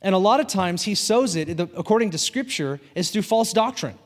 [0.01, 3.97] And a lot of times he sows it, according to scripture, is through false doctrine.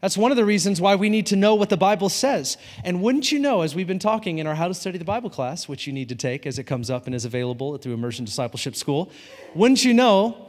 [0.00, 2.56] That's one of the reasons why we need to know what the Bible says.
[2.84, 5.30] And wouldn't you know, as we've been talking in our How to Study the Bible
[5.30, 8.24] class, which you need to take as it comes up and is available through Immersion
[8.24, 9.10] Discipleship School,
[9.52, 10.48] wouldn't you know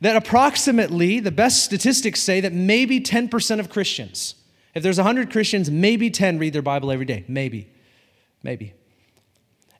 [0.00, 4.34] that approximately, the best statistics say that maybe 10% of Christians,
[4.74, 7.24] if there's 100 Christians, maybe 10 read their Bible every day.
[7.28, 7.70] Maybe.
[8.42, 8.74] Maybe.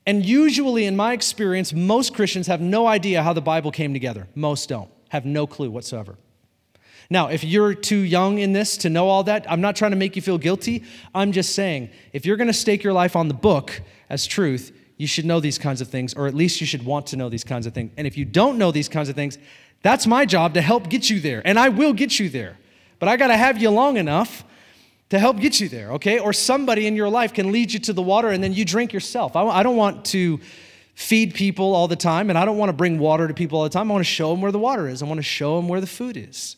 [0.06, 4.26] And usually, in my experience, most Christians have no idea how the Bible came together.
[4.34, 6.16] Most don't, have no clue whatsoever.
[7.08, 9.96] Now, if you're too young in this to know all that, I'm not trying to
[9.96, 10.82] make you feel guilty.
[11.14, 14.72] I'm just saying, if you're going to stake your life on the book as truth,
[14.96, 17.28] you should know these kinds of things, or at least you should want to know
[17.28, 17.92] these kinds of things.
[17.96, 19.38] And if you don't know these kinds of things,
[19.82, 21.42] that's my job to help get you there.
[21.44, 22.58] And I will get you there.
[22.98, 24.44] But I got to have you long enough
[25.12, 26.18] to help get you there, okay?
[26.18, 28.94] Or somebody in your life can lead you to the water and then you drink
[28.94, 29.36] yourself.
[29.36, 30.40] I, don't want to
[30.94, 33.64] feed people all the time and I don't want to bring water to people all
[33.64, 33.90] the time.
[33.90, 35.82] I want to show them where the water is, I want to show them where
[35.82, 36.56] the food is.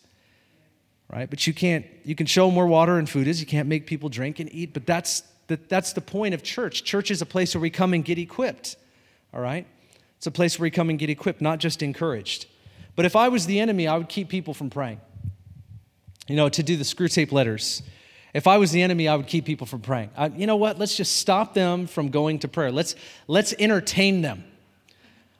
[1.13, 1.29] Right?
[1.29, 3.41] But you can't, you can show them where water and food is.
[3.41, 6.85] You can't make people drink and eat, but that's the, that's the point of church.
[6.85, 8.77] Church is a place where we come and get equipped,
[9.33, 9.67] all right?
[10.19, 12.47] It's a place where we come and get equipped, not just encouraged.
[12.95, 15.01] But if I was the enemy, I would keep people from praying.
[16.29, 17.83] You know, to do the Screwtape Letters
[18.35, 20.11] if I was the enemy, I would keep people from praying.
[20.16, 20.76] I, you know what?
[20.76, 22.72] Let's just stop them from going to prayer.
[22.72, 22.97] Let's,
[23.28, 24.45] let's entertain them.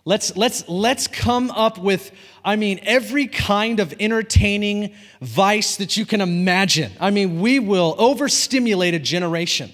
[0.05, 2.12] Let's, let's, let's come up with,
[2.45, 6.92] I mean, every kind of entertaining vice that you can imagine.
[7.01, 9.72] I mean, we will overstimulate a generation.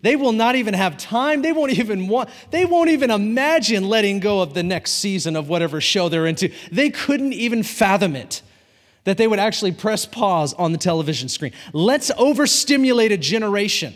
[0.00, 1.42] They will not even have time.
[1.42, 5.48] They won't even want, they won't even imagine letting go of the next season of
[5.48, 6.50] whatever show they're into.
[6.70, 8.40] They couldn't even fathom it
[9.04, 11.52] that they would actually press pause on the television screen.
[11.72, 13.94] Let's overstimulate a generation.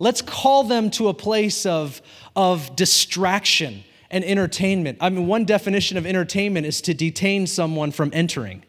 [0.00, 2.02] Let's call them to a place of,
[2.34, 4.98] of distraction and entertainment.
[5.00, 8.64] I mean, one definition of entertainment is to detain someone from entering,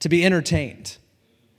[0.00, 0.98] to be entertained.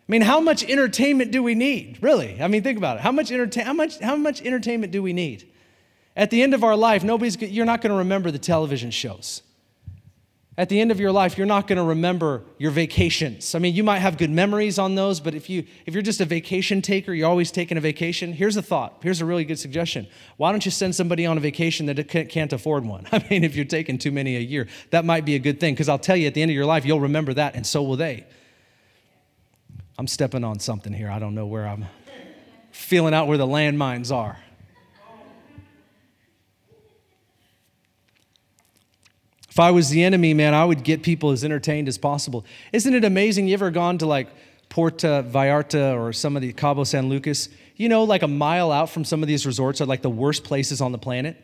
[0.07, 1.99] I mean, how much entertainment do we need?
[2.01, 2.41] Really?
[2.41, 3.01] I mean, think about it.
[3.01, 5.49] How much, entertain, how much, how much entertainment do we need?
[6.15, 9.41] At the end of our life, nobody's, you're not going to remember the television shows.
[10.55, 13.55] At the end of your life, you're not going to remember your vacations.
[13.55, 16.21] I mean, you might have good memories on those, but if, you, if you're just
[16.21, 18.99] a vacation taker, you're always taking a vacation, here's a thought.
[19.01, 20.05] Here's a really good suggestion.
[20.37, 23.07] Why don't you send somebody on a vacation that can't afford one?
[23.11, 25.73] I mean, if you're taking too many a year, that might be a good thing,
[25.73, 27.81] because I'll tell you, at the end of your life, you'll remember that, and so
[27.81, 28.23] will they.
[29.97, 31.09] I'm stepping on something here.
[31.09, 31.85] I don't know where I'm
[32.71, 34.37] feeling out where the landmines are.
[39.53, 42.43] If I was the enemy, man, I would get people as entertained as possible.
[42.71, 43.47] Isn't it amazing?
[43.47, 44.27] You ever gone to like
[44.67, 47.49] Puerto Vallarta or some of the Cabo San Lucas?
[47.75, 50.43] You know, like a mile out from some of these resorts are like the worst
[50.43, 51.39] places on the planet.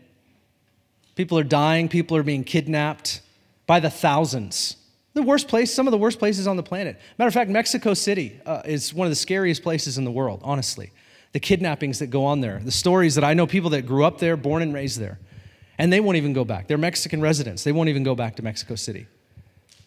[1.13, 3.21] People are dying, people are being kidnapped
[3.67, 4.77] by the thousands.
[5.13, 6.99] The worst place, some of the worst places on the planet.
[7.19, 10.41] Matter of fact, Mexico City uh, is one of the scariest places in the world,
[10.43, 10.91] honestly.
[11.33, 14.17] The kidnappings that go on there, the stories that I know people that grew up
[14.17, 15.19] there, born and raised there
[15.79, 16.67] and they won't even go back.
[16.67, 17.63] They're Mexican residents.
[17.63, 19.07] They won't even go back to Mexico City.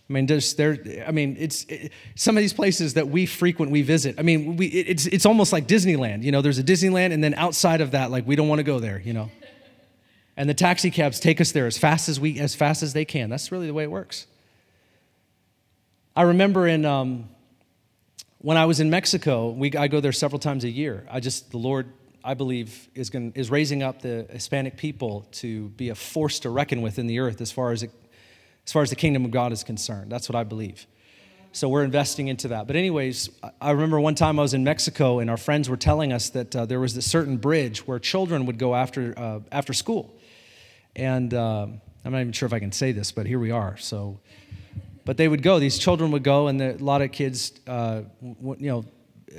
[0.08, 3.70] I mean, there's, there, I mean, it's it, some of these places that we frequent,
[3.70, 4.16] we visit.
[4.18, 6.22] I mean, we, it, it's, it's almost like Disneyland.
[6.22, 8.64] You know, there's a Disneyland, and then outside of that, like we don't want to
[8.64, 9.00] go there.
[9.04, 9.30] You know,
[10.36, 13.04] and the taxi cabs take us there as fast as we, as fast as they
[13.04, 13.28] can.
[13.28, 14.26] That's really the way it works.
[16.16, 17.28] I remember in um,
[18.38, 21.06] when I was in Mexico, we, I go there several times a year.
[21.10, 21.92] I just the Lord
[22.24, 26.50] I believe, is, going, is raising up the Hispanic people to be a force to
[26.50, 27.90] reckon with in the earth as far as, it,
[28.66, 30.10] as far as the kingdom of God is concerned.
[30.10, 30.86] That's what I believe.
[31.52, 32.66] So we're investing into that.
[32.66, 33.28] But, anyways,
[33.60, 36.56] I remember one time I was in Mexico and our friends were telling us that
[36.56, 40.18] uh, there was this certain bridge where children would go after, uh, after school.
[40.96, 41.66] And uh,
[42.04, 43.76] I'm not even sure if I can say this, but here we are.
[43.76, 44.20] So,
[45.04, 48.02] but they would go, these children would go, and the, a lot of kids, uh,
[48.22, 48.84] you know,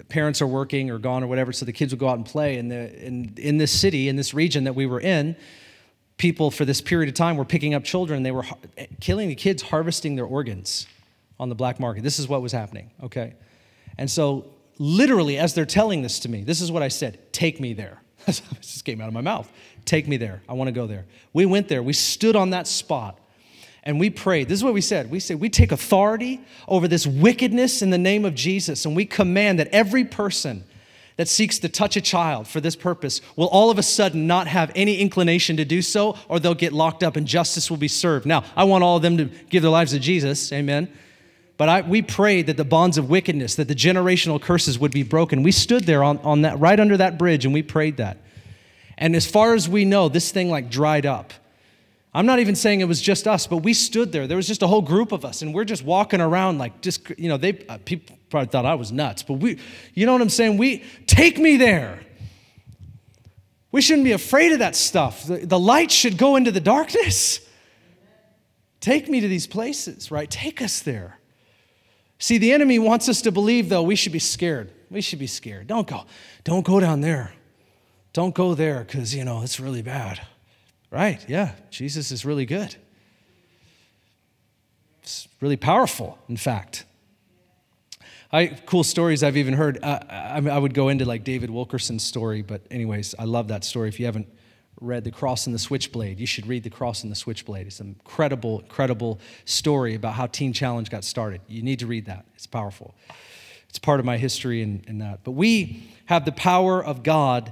[0.10, 2.58] parents are working or gone or whatever, so the kids would go out and play.
[2.58, 5.36] And in, in this city, in this region that we were in,
[6.18, 8.24] people for this period of time were picking up children.
[8.24, 8.46] They were
[9.00, 10.88] killing the kids, harvesting their organs
[11.40, 12.04] on the black market.
[12.04, 13.36] This is what was happening, okay?
[13.98, 17.60] And so, literally, as they're telling this to me, this is what I said take
[17.60, 18.02] me there.
[18.26, 19.52] this just came out of my mouth.
[19.86, 20.42] Take me there.
[20.48, 21.06] I want to go there.
[21.34, 21.84] We went there.
[21.84, 23.20] We stood on that spot
[23.84, 24.48] and we prayed.
[24.48, 25.12] This is what we said.
[25.12, 29.06] We said, we take authority over this wickedness in the name of Jesus, and we
[29.06, 30.64] command that every person
[31.18, 34.48] that seeks to touch a child for this purpose will all of a sudden not
[34.48, 37.88] have any inclination to do so, or they'll get locked up and justice will be
[37.88, 38.26] served.
[38.26, 40.52] Now, I want all of them to give their lives to Jesus.
[40.52, 40.92] Amen.
[41.56, 45.04] But I, we prayed that the bonds of wickedness, that the generational curses would be
[45.04, 45.44] broken.
[45.44, 48.18] We stood there on, on that, right under that bridge, and we prayed that.
[48.98, 51.32] And as far as we know, this thing like dried up.
[52.16, 54.28] I'm not even saying it was just us, but we stood there.
[54.28, 57.10] There was just a whole group of us, and we're just walking around like just,
[57.18, 59.58] you know, they, uh, people probably thought I was nuts, but we,
[59.96, 60.58] you know what I'm saying?
[60.58, 62.02] We, take me there.
[63.72, 65.26] We shouldn't be afraid of that stuff.
[65.26, 67.40] The, the light should go into the darkness.
[68.80, 70.30] Take me to these places, right?
[70.30, 71.18] Take us there.
[72.20, 74.72] See, the enemy wants us to believe, though, we should be scared.
[74.92, 75.66] We should be scared.
[75.66, 76.04] Don't go.
[76.44, 77.34] Don't go down there.
[78.14, 80.22] Don't go there because, you know, it's really bad.
[80.94, 82.76] Right, yeah, Jesus is really good.
[85.02, 86.86] It's really powerful, in fact.
[88.32, 89.84] I, cool stories I've even heard.
[89.84, 93.64] Uh, I, I would go into like David Wilkerson's story, but, anyways, I love that
[93.64, 93.90] story.
[93.90, 94.28] If you haven't
[94.82, 97.66] read The Cross and the Switchblade, you should read The Cross and the Switchblade.
[97.66, 101.42] It's an incredible, incredible story about how Teen Challenge got started.
[101.48, 102.94] You need to read that, it's powerful.
[103.68, 105.24] It's part of my history in that.
[105.24, 107.52] But we have the power of God,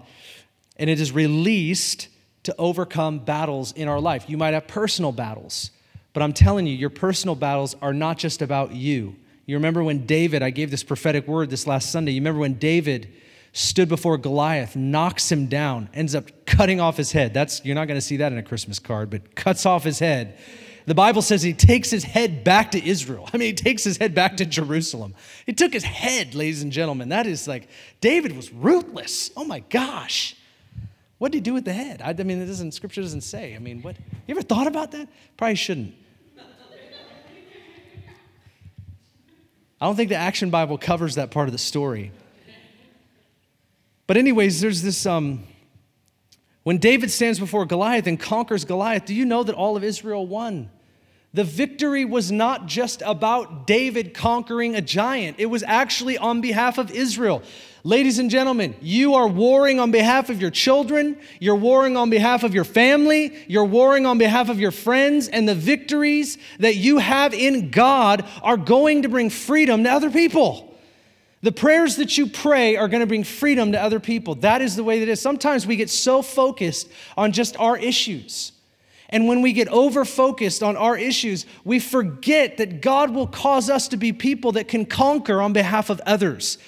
[0.78, 2.08] and it is released
[2.44, 4.30] to overcome battles in our life.
[4.30, 5.72] You might have personal battles,
[6.14, 9.16] but I'm telling you, your personal battles are not just about you.
[9.46, 12.12] You remember when David, I gave this prophetic word this last Sunday.
[12.12, 13.14] You remember when David
[13.54, 17.34] stood before Goliath, knocks him down, ends up cutting off his head.
[17.34, 20.00] That's you're not going to see that in a Christmas card, but cuts off his
[20.00, 20.38] head.
[20.86, 23.30] The Bible says he takes his head back to Israel.
[23.34, 25.14] I mean, he takes his head back to Jerusalem.
[25.46, 27.10] He took his head, ladies and gentlemen.
[27.10, 27.70] That is like
[28.00, 29.32] David was ruthless.
[29.38, 30.36] Oh my gosh.
[31.22, 32.02] What did he do with the head?
[32.02, 33.56] I, I mean, it doesn't, scripture doesn't say.
[33.56, 33.96] I mean, what?
[34.26, 35.08] You ever thought about that?
[35.38, 35.94] Probably shouldn't.
[39.80, 42.12] I don't think the Action Bible covers that part of the story.
[44.08, 45.06] But, anyways, there's this.
[45.06, 45.44] Um,
[46.64, 50.26] when David stands before Goliath and conquers Goliath, do you know that all of Israel
[50.26, 50.72] won?
[51.36, 56.80] The victory was not just about David conquering a giant, it was actually on behalf
[56.80, 57.44] of Israel.
[57.84, 62.44] Ladies and gentlemen, you are warring on behalf of your children, you're warring on behalf
[62.44, 67.00] of your family, you're warring on behalf of your friends, and the victories that you
[67.00, 70.78] have in God are going to bring freedom to other people.
[71.42, 74.36] The prayers that you pray are going to bring freedom to other people.
[74.36, 75.20] That is the way that it is.
[75.20, 78.52] Sometimes we get so focused on just our issues.
[79.10, 83.72] And when we get over focused on our issues, we forget that God will cause
[83.72, 86.60] us to be people that can conquer on behalf of others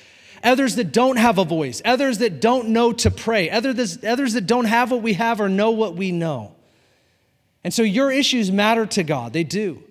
[0.44, 4.46] others that don't have a voice, others that don't know to pray, others, others that
[4.46, 6.54] don't have what we have or know what we know.
[7.64, 9.82] And so your issues matter to God, they do,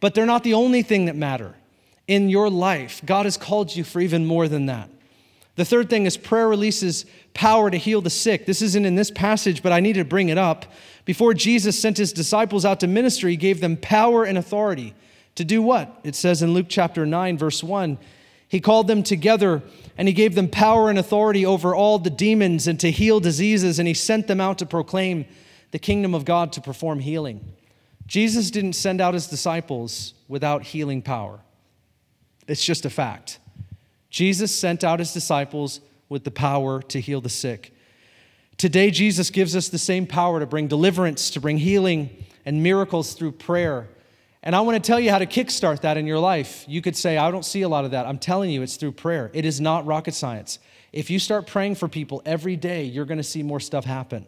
[0.00, 1.54] but they're not the only thing that matter
[2.06, 3.02] in your life.
[3.04, 4.88] God has called you for even more than that.
[5.56, 8.46] The third thing is prayer releases power to heal the sick.
[8.46, 10.66] This isn't in this passage, but I need to bring it up.
[11.04, 14.94] Before Jesus sent his disciples out to ministry, he gave them power and authority
[15.34, 15.98] to do what?
[16.04, 17.98] It says in Luke chapter 9, verse 1
[18.48, 19.62] he called them together
[19.98, 23.78] and he gave them power and authority over all the demons and to heal diseases,
[23.78, 25.24] and he sent them out to proclaim
[25.70, 27.54] the kingdom of God to perform healing.
[28.06, 31.40] Jesus didn't send out his disciples without healing power.
[32.46, 33.38] It's just a fact.
[34.10, 37.74] Jesus sent out his disciples with the power to heal the sick.
[38.56, 43.14] Today, Jesus gives us the same power to bring deliverance, to bring healing and miracles
[43.14, 43.88] through prayer
[44.46, 46.64] and I want to tell you how to kickstart that in your life.
[46.68, 48.06] You could say, I don't see a lot of that.
[48.06, 49.28] I'm telling you, it's through prayer.
[49.34, 50.60] It is not rocket science.
[50.92, 54.24] If you start praying for people every day, you're going to see more stuff happen.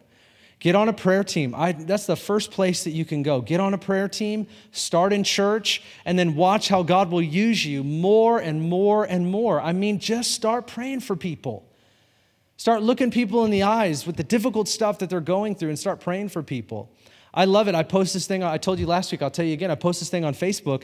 [0.58, 1.54] Get on a prayer team.
[1.54, 3.40] I, that's the first place that you can go.
[3.40, 7.64] Get on a prayer team, start in church, and then watch how God will use
[7.64, 9.60] you more and more and more.
[9.60, 11.64] I mean, just start praying for people.
[12.56, 15.78] Start looking people in the eyes with the difficult stuff that they're going through and
[15.78, 16.90] start praying for people.
[17.38, 17.76] I love it.
[17.76, 19.70] I post this thing, I told you last week, I'll tell you again.
[19.70, 20.82] I post this thing on Facebook,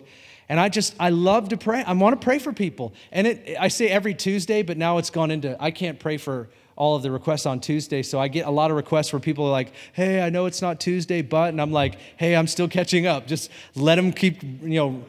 [0.48, 1.82] and I just, I love to pray.
[1.82, 2.94] I want to pray for people.
[3.10, 6.48] And it, I say every Tuesday, but now it's gone into, I can't pray for
[6.76, 8.04] all of the requests on Tuesday.
[8.04, 10.62] So I get a lot of requests where people are like, hey, I know it's
[10.62, 13.26] not Tuesday, but, and I'm like, hey, I'm still catching up.
[13.26, 15.04] Just let them keep, you know,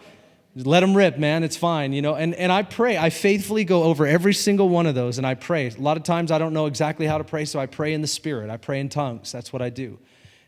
[0.56, 1.44] let them rip, man.
[1.44, 2.16] It's fine, you know.
[2.16, 2.98] And, and I pray.
[2.98, 5.68] I faithfully go over every single one of those and I pray.
[5.68, 8.02] A lot of times I don't know exactly how to pray, so I pray in
[8.02, 8.50] the Spirit.
[8.50, 9.32] I pray in tongues.
[9.32, 10.00] That's what I do.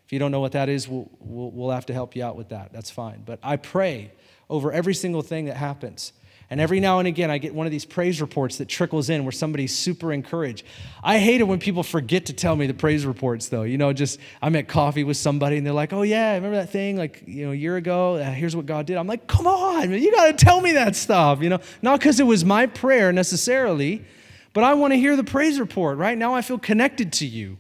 [0.08, 2.38] If you don't know what that is, we'll, we'll, we'll have to help you out
[2.38, 2.72] with that.
[2.72, 3.24] That's fine.
[3.26, 4.14] But I pray
[4.50, 6.14] over every single thing that happens.
[6.50, 9.26] And every now and again, I get one of these praise reports that trickles in
[9.26, 10.66] where somebody's super encouraged.
[11.04, 13.64] I hate it when people forget to tell me the praise reports, though.
[13.64, 16.70] You know, just I'm at coffee with somebody and they're like, oh, yeah, remember that
[16.70, 18.16] thing like, you know, a year ago?
[18.16, 18.96] Uh, here's what God did.
[18.96, 21.60] I'm like, come on, man, you got to tell me that stuff, you know?
[21.82, 24.06] Not because it was my prayer necessarily,
[24.54, 25.98] but I want to hear the praise report.
[25.98, 27.58] Right now, I feel connected to you.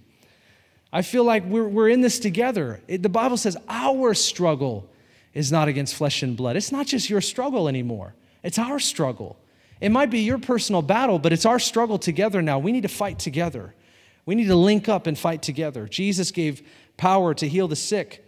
[0.97, 2.81] I feel like we're, we're in this together.
[2.87, 4.89] It, the Bible says our struggle
[5.31, 6.55] is not against flesh and blood.
[6.55, 9.37] It's not just your struggle anymore, it's our struggle.
[9.79, 12.57] It might be your personal battle, but it's our struggle together now.
[12.57, 13.75] We need to fight together.
[14.25, 15.87] We need to link up and fight together.
[15.87, 16.67] Jesus gave
[16.97, 18.25] power to heal the sick,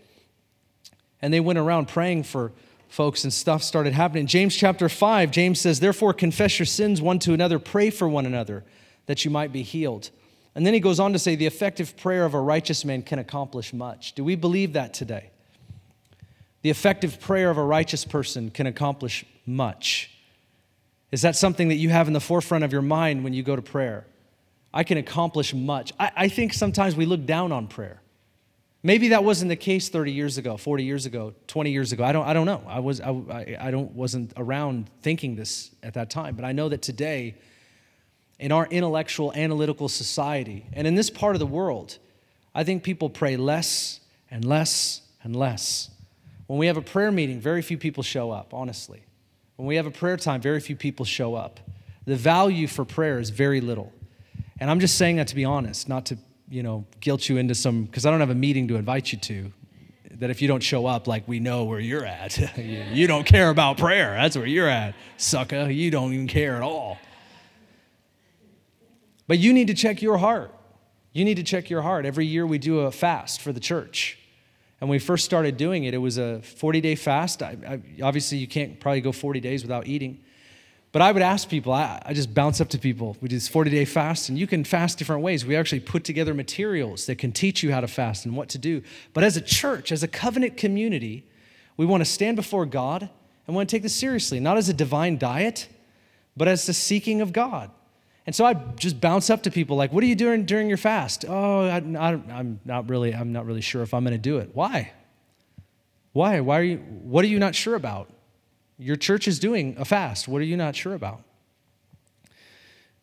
[1.24, 2.52] and they went around praying for
[2.88, 4.28] folks, and stuff started happening.
[4.28, 8.28] James chapter 5, James says, Therefore, confess your sins one to another, pray for one
[8.28, 8.64] another,
[9.08, 10.12] that you might be healed.
[10.60, 13.18] And then he goes on to say, the effective prayer of a righteous man can
[13.18, 14.12] accomplish much.
[14.12, 15.30] Do we believe that today?
[16.64, 20.12] The effective prayer of a righteous person can accomplish much.
[21.14, 23.56] Is that something that you have in the forefront of your mind when you go
[23.56, 24.06] to prayer?
[24.74, 25.94] I can accomplish much.
[25.98, 28.02] I, I think sometimes we look down on prayer.
[28.84, 32.04] Maybe that wasn't the case 30 years ago, 40 years ago, 20 years ago.
[32.04, 32.62] I don't, I don't know.
[32.68, 36.36] I, was, I, I don't, wasn't around thinking this at that time.
[36.36, 37.36] But I know that today,
[38.40, 40.66] in our intellectual, analytical society.
[40.74, 41.98] And in this part of the world,
[42.56, 44.00] I think people pray less
[44.32, 45.90] and less and less.
[46.48, 49.04] When we have a prayer meeting, very few people show up, honestly.
[49.58, 51.60] When we have a prayer time, very few people show up.
[52.06, 53.92] The value for prayer is very little.
[54.60, 56.18] And I'm just saying that to be honest, not to,
[56.50, 59.20] you know, guilt you into some, because I don't have a meeting to invite you
[59.20, 59.52] to.
[60.12, 62.58] That if you don't show up, like we know where you're at.
[62.58, 64.14] you don't care about prayer.
[64.14, 65.70] That's where you're at, sucker.
[65.70, 66.98] You don't even care at all.
[69.30, 70.52] But you need to check your heart.
[71.14, 72.04] You need to check your heart.
[72.04, 74.18] Every year we do a fast for the church.
[74.82, 77.44] And when we first started doing it, it was a 40 day fast.
[77.44, 80.24] I, I, obviously, you can't probably go 40 days without eating.
[80.92, 83.18] But I would ask people, I, I just bounce up to people.
[83.22, 85.46] We do this 40 day fast, and you can fast different ways.
[85.46, 88.58] We actually put together materials that can teach you how to fast and what to
[88.58, 88.82] do.
[89.14, 91.24] But as a church, as a covenant community,
[91.78, 93.08] we want to stand before God
[93.46, 95.68] and want to take this seriously, not as a divine diet,
[96.36, 97.70] but as the seeking of God.
[98.30, 100.78] And so I just bounce up to people like, "What are you doing during your
[100.78, 103.12] fast?" Oh, I, am not really.
[103.12, 104.52] I'm not really sure if I'm going to do it.
[104.54, 104.92] Why?
[106.14, 106.40] Why?
[106.40, 106.78] Why are you?
[106.78, 108.08] What are you not sure about?
[108.78, 110.28] Your church is doing a fast.
[110.28, 111.24] What are you not sure about?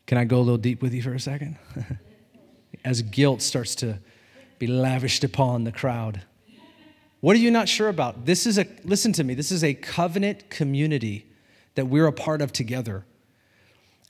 [0.06, 1.58] Can I go a little deep with you for a second?
[2.84, 3.98] As guilt starts to
[4.60, 6.22] be lavished upon the crowd.
[7.18, 8.26] What are you not sure about?
[8.26, 11.26] This is a, listen to me, this is a covenant community
[11.74, 13.04] that we're a part of together.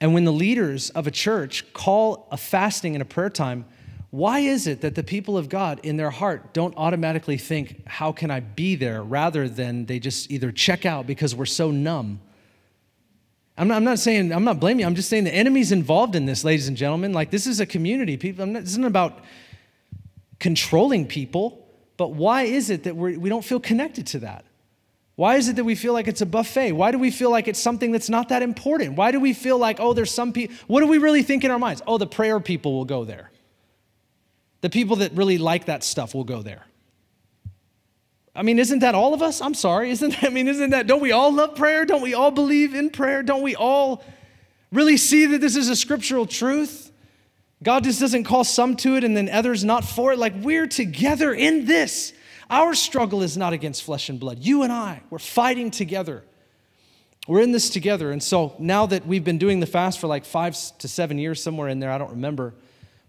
[0.01, 3.65] And when the leaders of a church call a fasting and a prayer time,
[4.11, 8.13] why is it that the people of God in their heart don't automatically think, How
[8.13, 9.03] can I be there?
[9.03, 12.21] rather than they just either check out because we're so numb?
[13.59, 14.87] I'm not, I'm not saying, I'm not blaming you.
[14.87, 17.13] I'm just saying the enemy's involved in this, ladies and gentlemen.
[17.13, 18.17] Like, this is a community.
[18.17, 19.21] People, not, this isn't about
[20.39, 21.67] controlling people,
[21.99, 24.46] but why is it that we're, we don't feel connected to that?
[25.17, 26.73] Why is it that we feel like it's a buffet?
[26.73, 28.97] Why do we feel like it's something that's not that important?
[28.97, 31.51] Why do we feel like, oh, there's some people, what do we really think in
[31.51, 31.83] our minds?
[31.87, 33.31] Oh, the prayer people will go there.
[34.61, 36.67] The people that really like that stuff will go there.
[38.35, 39.41] I mean, isn't that all of us?
[39.41, 39.91] I'm sorry.
[39.91, 41.87] Isn't that, I mean, isn't that, don't we all love prayer?
[41.87, 43.23] Don't we all believe in prayer?
[43.23, 44.05] Don't we all
[44.71, 46.93] really see that this is a scriptural truth?
[47.63, 50.19] God just doesn't call some to it and then others not for it.
[50.19, 52.13] Like we're together in this.
[52.49, 54.39] Our struggle is not against flesh and blood.
[54.41, 56.23] You and I, we're fighting together.
[57.27, 58.13] We're in this together.
[58.13, 61.43] And so now that we've been doing the fast for like five to seven years,
[61.43, 62.55] somewhere in there, I don't remember.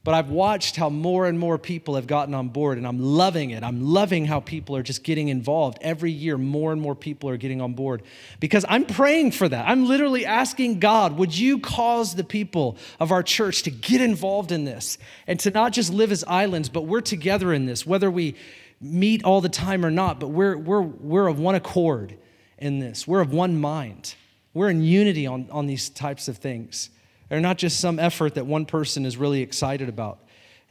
[0.03, 3.49] But I've watched how more and more people have gotten on board, and I'm loving
[3.51, 3.61] it.
[3.61, 5.79] I'm loving how people are just getting involved.
[5.81, 8.03] Every year, more and more people are getting on board
[8.39, 9.67] because I'm praying for that.
[9.67, 14.53] I'm literally asking God, would you cause the people of our church to get involved
[14.53, 18.09] in this and to not just live as islands, but we're together in this, whether
[18.09, 18.35] we
[18.79, 22.17] meet all the time or not, but we're, we're, we're of one accord
[22.57, 23.07] in this.
[23.07, 24.15] We're of one mind.
[24.53, 26.89] We're in unity on, on these types of things.
[27.29, 30.19] They're not just some effort that one person is really excited about.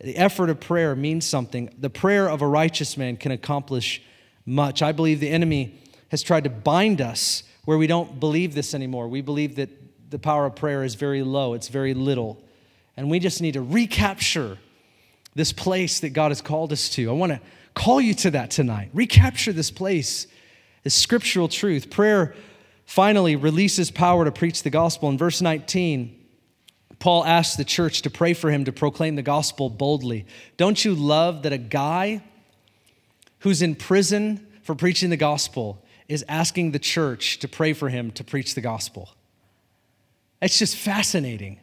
[0.00, 1.74] The effort of prayer means something.
[1.78, 4.02] The prayer of a righteous man can accomplish
[4.44, 4.82] much.
[4.82, 5.78] I believe the enemy
[6.10, 9.08] has tried to bind us where we don't believe this anymore.
[9.08, 9.70] We believe that
[10.10, 12.42] the power of prayer is very low, it's very little.
[12.96, 14.58] And we just need to recapture
[15.34, 17.10] this place that God has called us to.
[17.10, 17.40] I want to
[17.76, 18.90] call you to that tonight.
[18.92, 20.26] Recapture this place,
[20.82, 21.90] this scriptural truth.
[21.90, 22.34] Prayer
[22.86, 25.08] finally releases power to preach the gospel.
[25.10, 26.18] In verse 19,
[26.98, 30.26] Paul asks the church to pray for him to proclaim the gospel boldly.
[30.56, 32.22] Don't you love that a guy
[33.40, 38.10] who's in prison for preaching the gospel is asking the church to pray for him
[38.12, 39.10] to preach the gospel?
[40.40, 41.60] It's just fascinating.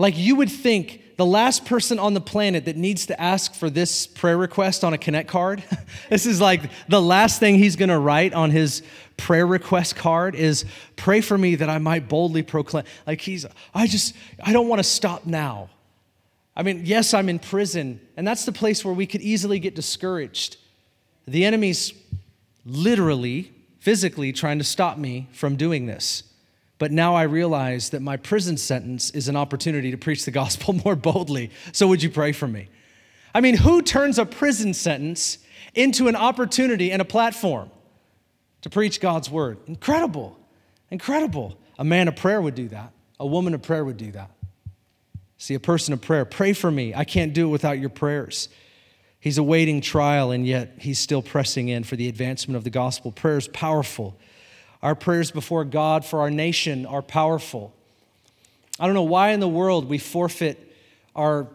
[0.00, 3.68] Like you would think the last person on the planet that needs to ask for
[3.68, 5.62] this prayer request on a Connect card,
[6.08, 8.82] this is like the last thing he's to write on his
[9.18, 10.64] prayer request card is
[10.96, 12.84] pray for me that I might boldly proclaim.
[13.06, 13.44] Like he's,
[13.74, 15.68] I just, I don't want to stop now.
[16.56, 19.74] I mean, yes, I'm in prison, and that's the place where we could easily get
[19.74, 20.56] discouraged.
[21.28, 21.92] The enemy's
[22.64, 26.22] literally, physically trying to stop me from doing this.
[26.80, 30.72] But now I realize that my prison sentence is an opportunity to preach the gospel
[30.84, 31.50] more boldly.
[31.72, 32.70] So would you pray for me?
[33.34, 35.38] I mean, who turns a prison sentence
[35.74, 37.70] into an opportunity and a platform
[38.62, 39.58] to preach God's word?
[39.66, 40.38] Incredible.
[40.90, 41.58] Incredible.
[41.78, 42.92] A man of prayer would do that.
[43.20, 44.30] A woman of prayer would do that.
[45.36, 46.94] See, a person of prayer, pray for me.
[46.94, 48.48] I can't do it without your prayers.
[49.20, 53.12] He's awaiting trial, and yet he's still pressing in for the advancement of the gospel.
[53.12, 54.16] Prayer is powerful.
[54.82, 57.74] Our prayers before God for our nation are powerful.
[58.78, 60.74] I don't know why in the world we forfeit
[61.14, 61.46] our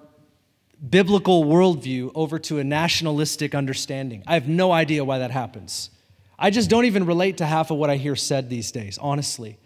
[0.89, 4.23] biblical worldview over to a nationalistic understanding.
[4.27, 5.89] I have no idea why that happens.
[6.37, 9.57] I just don't even relate to half of what I hear said these days, honestly.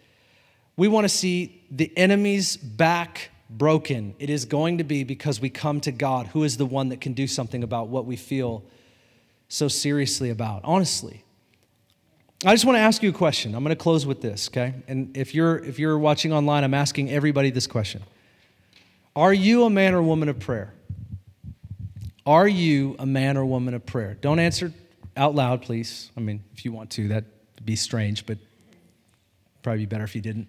[0.78, 4.16] We want to see the enemy's back broken.
[4.20, 7.02] It is going to be because we come to God, who is the one that
[7.02, 8.64] can do something about what we feel
[9.50, 11.24] so seriously about, honestly.
[12.46, 13.54] I just want to ask you a question.
[13.54, 14.74] I'm going to close with this, okay?
[14.88, 18.02] And if you're if you're watching online, I'm asking everybody this question.
[19.14, 20.74] Are you a man or woman of prayer?
[22.26, 24.18] Are you a man or woman of prayer?
[24.22, 24.72] Don't answer
[25.18, 26.12] out loud, please.
[26.16, 27.26] I mean, if you want to, that'd
[27.66, 28.38] be strange, but
[29.62, 30.48] probably be better if you didn't.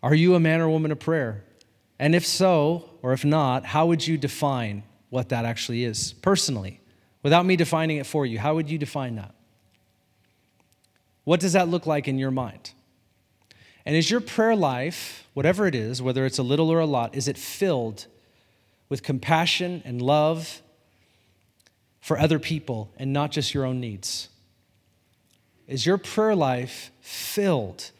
[0.00, 1.42] Are you a man or woman of prayer?
[1.98, 6.80] And if so, or if not, how would you define what that actually is personally?
[7.24, 9.34] Without me defining it for you, how would you define that?
[11.30, 12.72] What does that look like in your mind?
[13.86, 17.14] And is your prayer life, whatever it is, whether it's a little or a lot,
[17.14, 18.06] is it filled
[18.88, 20.60] with compassion and love
[22.00, 24.28] for other people and not just your own needs?
[25.68, 27.92] Is your prayer life filled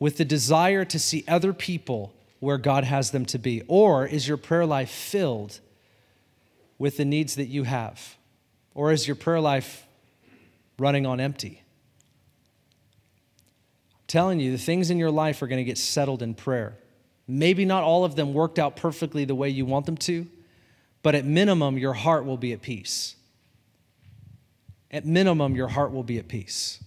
[0.00, 3.62] with the desire to see other people where God has them to be?
[3.68, 5.60] Or is your prayer life filled
[6.76, 8.16] with the needs that you have?
[8.74, 9.86] Or is your prayer life
[10.76, 11.61] running on empty?
[14.12, 16.76] Telling you, the things in your life are going to get settled in prayer.
[17.26, 20.26] Maybe not all of them worked out perfectly the way you want them to,
[21.02, 23.16] but at minimum, your heart will be at peace.
[24.90, 26.84] At minimum, your heart will be at peace.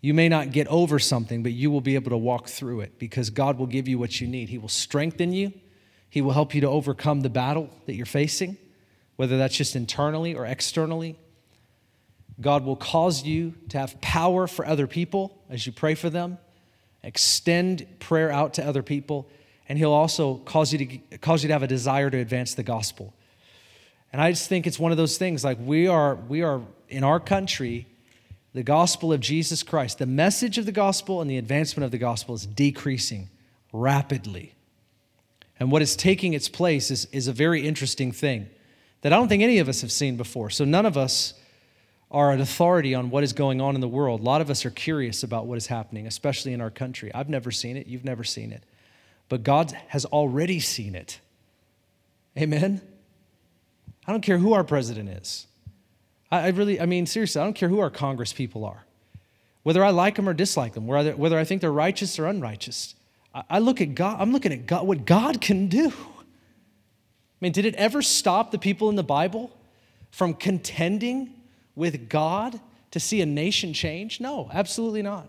[0.00, 2.98] You may not get over something, but you will be able to walk through it
[2.98, 4.48] because God will give you what you need.
[4.48, 5.52] He will strengthen you,
[6.10, 8.56] He will help you to overcome the battle that you're facing,
[9.14, 11.20] whether that's just internally or externally.
[12.40, 16.38] God will cause you to have power for other people as you pray for them,
[17.02, 19.28] extend prayer out to other people,
[19.68, 22.62] and He'll also cause you to, cause you to have a desire to advance the
[22.62, 23.14] gospel.
[24.12, 27.04] And I just think it's one of those things like we are, we are in
[27.04, 27.86] our country,
[28.52, 31.98] the gospel of Jesus Christ, the message of the gospel and the advancement of the
[31.98, 33.28] gospel is decreasing
[33.72, 34.54] rapidly.
[35.58, 38.48] And what is taking its place is, is a very interesting thing
[39.00, 40.50] that I don't think any of us have seen before.
[40.50, 41.34] So none of us
[42.10, 44.20] are an authority on what is going on in the world.
[44.20, 47.12] A lot of us are curious about what is happening, especially in our country.
[47.14, 48.62] I've never seen it, you've never seen it.
[49.28, 51.18] But God has already seen it.
[52.38, 52.80] Amen?
[54.06, 55.46] I don't care who our president is.
[56.30, 58.84] I, I really, I mean, seriously, I don't care who our Congress people are,
[59.64, 62.94] whether I like them or dislike them, whether, whether I think they're righteous or unrighteous.
[63.34, 65.88] I, I look at God, I'm looking at God, what God can do.
[65.88, 69.50] I mean, did it ever stop the people in the Bible
[70.10, 71.35] from contending
[71.76, 72.58] with God
[72.90, 74.20] to see a nation change?
[74.20, 75.28] No, absolutely not.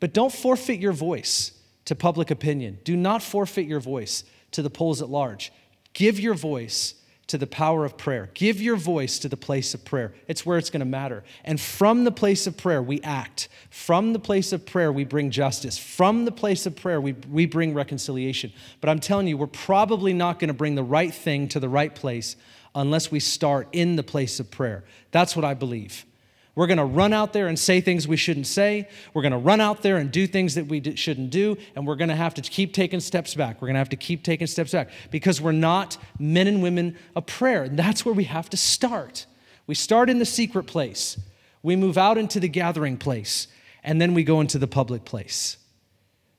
[0.00, 1.52] But don't forfeit your voice
[1.84, 2.78] to public opinion.
[2.82, 5.52] Do not forfeit your voice to the polls at large.
[5.92, 6.94] Give your voice
[7.28, 8.30] to the power of prayer.
[8.34, 10.12] Give your voice to the place of prayer.
[10.28, 11.24] It's where it's going to matter.
[11.44, 13.48] And from the place of prayer, we act.
[13.70, 15.78] From the place of prayer, we bring justice.
[15.78, 18.52] From the place of prayer, we, we bring reconciliation.
[18.80, 21.68] But I'm telling you, we're probably not going to bring the right thing to the
[21.68, 22.36] right place
[22.74, 24.84] unless we start in the place of prayer.
[25.10, 26.06] That's what I believe.
[26.54, 28.88] We're going to run out there and say things we shouldn't say.
[29.14, 31.56] We're going to run out there and do things that we shouldn't do.
[31.74, 33.62] And we're going to have to keep taking steps back.
[33.62, 36.98] We're going to have to keep taking steps back because we're not men and women
[37.16, 37.64] of prayer.
[37.64, 39.24] And that's where we have to start.
[39.66, 41.18] We start in the secret place,
[41.62, 43.46] we move out into the gathering place,
[43.82, 45.56] and then we go into the public place.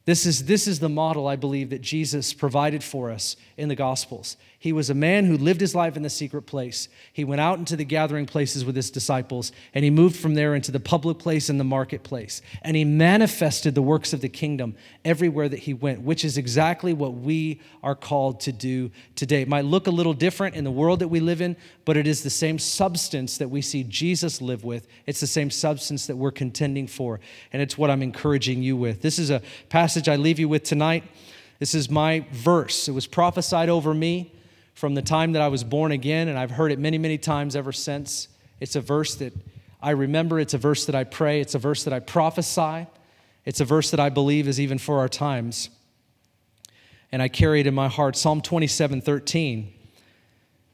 [0.05, 3.75] This is, this is the model I believe that Jesus provided for us in the
[3.75, 4.35] Gospels.
[4.63, 6.87] He was a man who lived his life in the secret place.
[7.11, 10.55] He went out into the gathering places with his disciples, and he moved from there
[10.55, 12.41] into the public place and the marketplace.
[12.61, 16.93] And he manifested the works of the kingdom everywhere that he went, which is exactly
[16.93, 19.41] what we are called to do today.
[19.41, 22.07] It might look a little different in the world that we live in, but it
[22.07, 24.87] is the same substance that we see Jesus live with.
[25.05, 27.19] It's the same substance that we're contending for,
[27.51, 29.01] and it's what I'm encouraging you with.
[29.01, 31.03] This is a passage I leave you with tonight.
[31.59, 32.87] This is my verse.
[32.87, 34.32] It was prophesied over me
[34.73, 37.55] from the time that I was born again, and I've heard it many, many times
[37.55, 38.27] ever since.
[38.59, 39.33] It's a verse that
[39.81, 42.87] I remember, it's a verse that I pray, it's a verse that I prophesy,
[43.45, 45.69] it's a verse that I believe is even for our times.
[47.11, 48.15] And I carry it in my heart.
[48.15, 49.73] Psalm 27 13.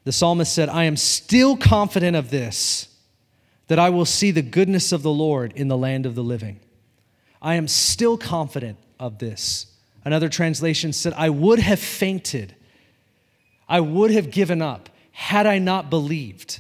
[0.06, 2.88] The psalmist said, I am still confident of this,
[3.68, 6.60] that I will see the goodness of the Lord in the land of the living.
[7.42, 9.68] I am still confident of this.
[10.06, 12.56] Another translation said, I would have fainted
[13.70, 16.60] I would have given up had I not believed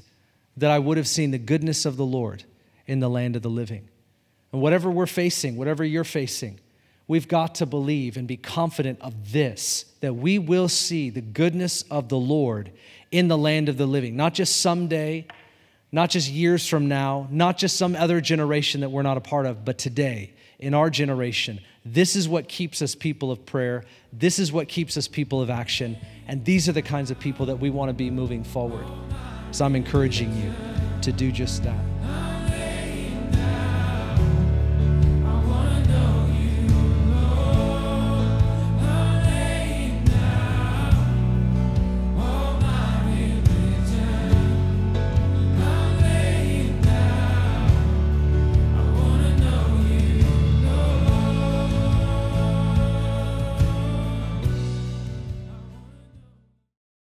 [0.57, 2.43] that I would have seen the goodness of the Lord
[2.85, 3.87] in the land of the living.
[4.51, 6.59] And whatever we're facing, whatever you're facing,
[7.07, 11.83] we've got to believe and be confident of this that we will see the goodness
[11.83, 12.71] of the Lord
[13.11, 15.25] in the land of the living, not just someday,
[15.91, 19.45] not just years from now, not just some other generation that we're not a part
[19.45, 21.59] of, but today, in our generation.
[21.91, 23.83] This is what keeps us people of prayer.
[24.13, 25.97] This is what keeps us people of action.
[26.27, 28.85] And these are the kinds of people that we want to be moving forward.
[29.51, 30.53] So I'm encouraging you
[31.01, 32.38] to do just that.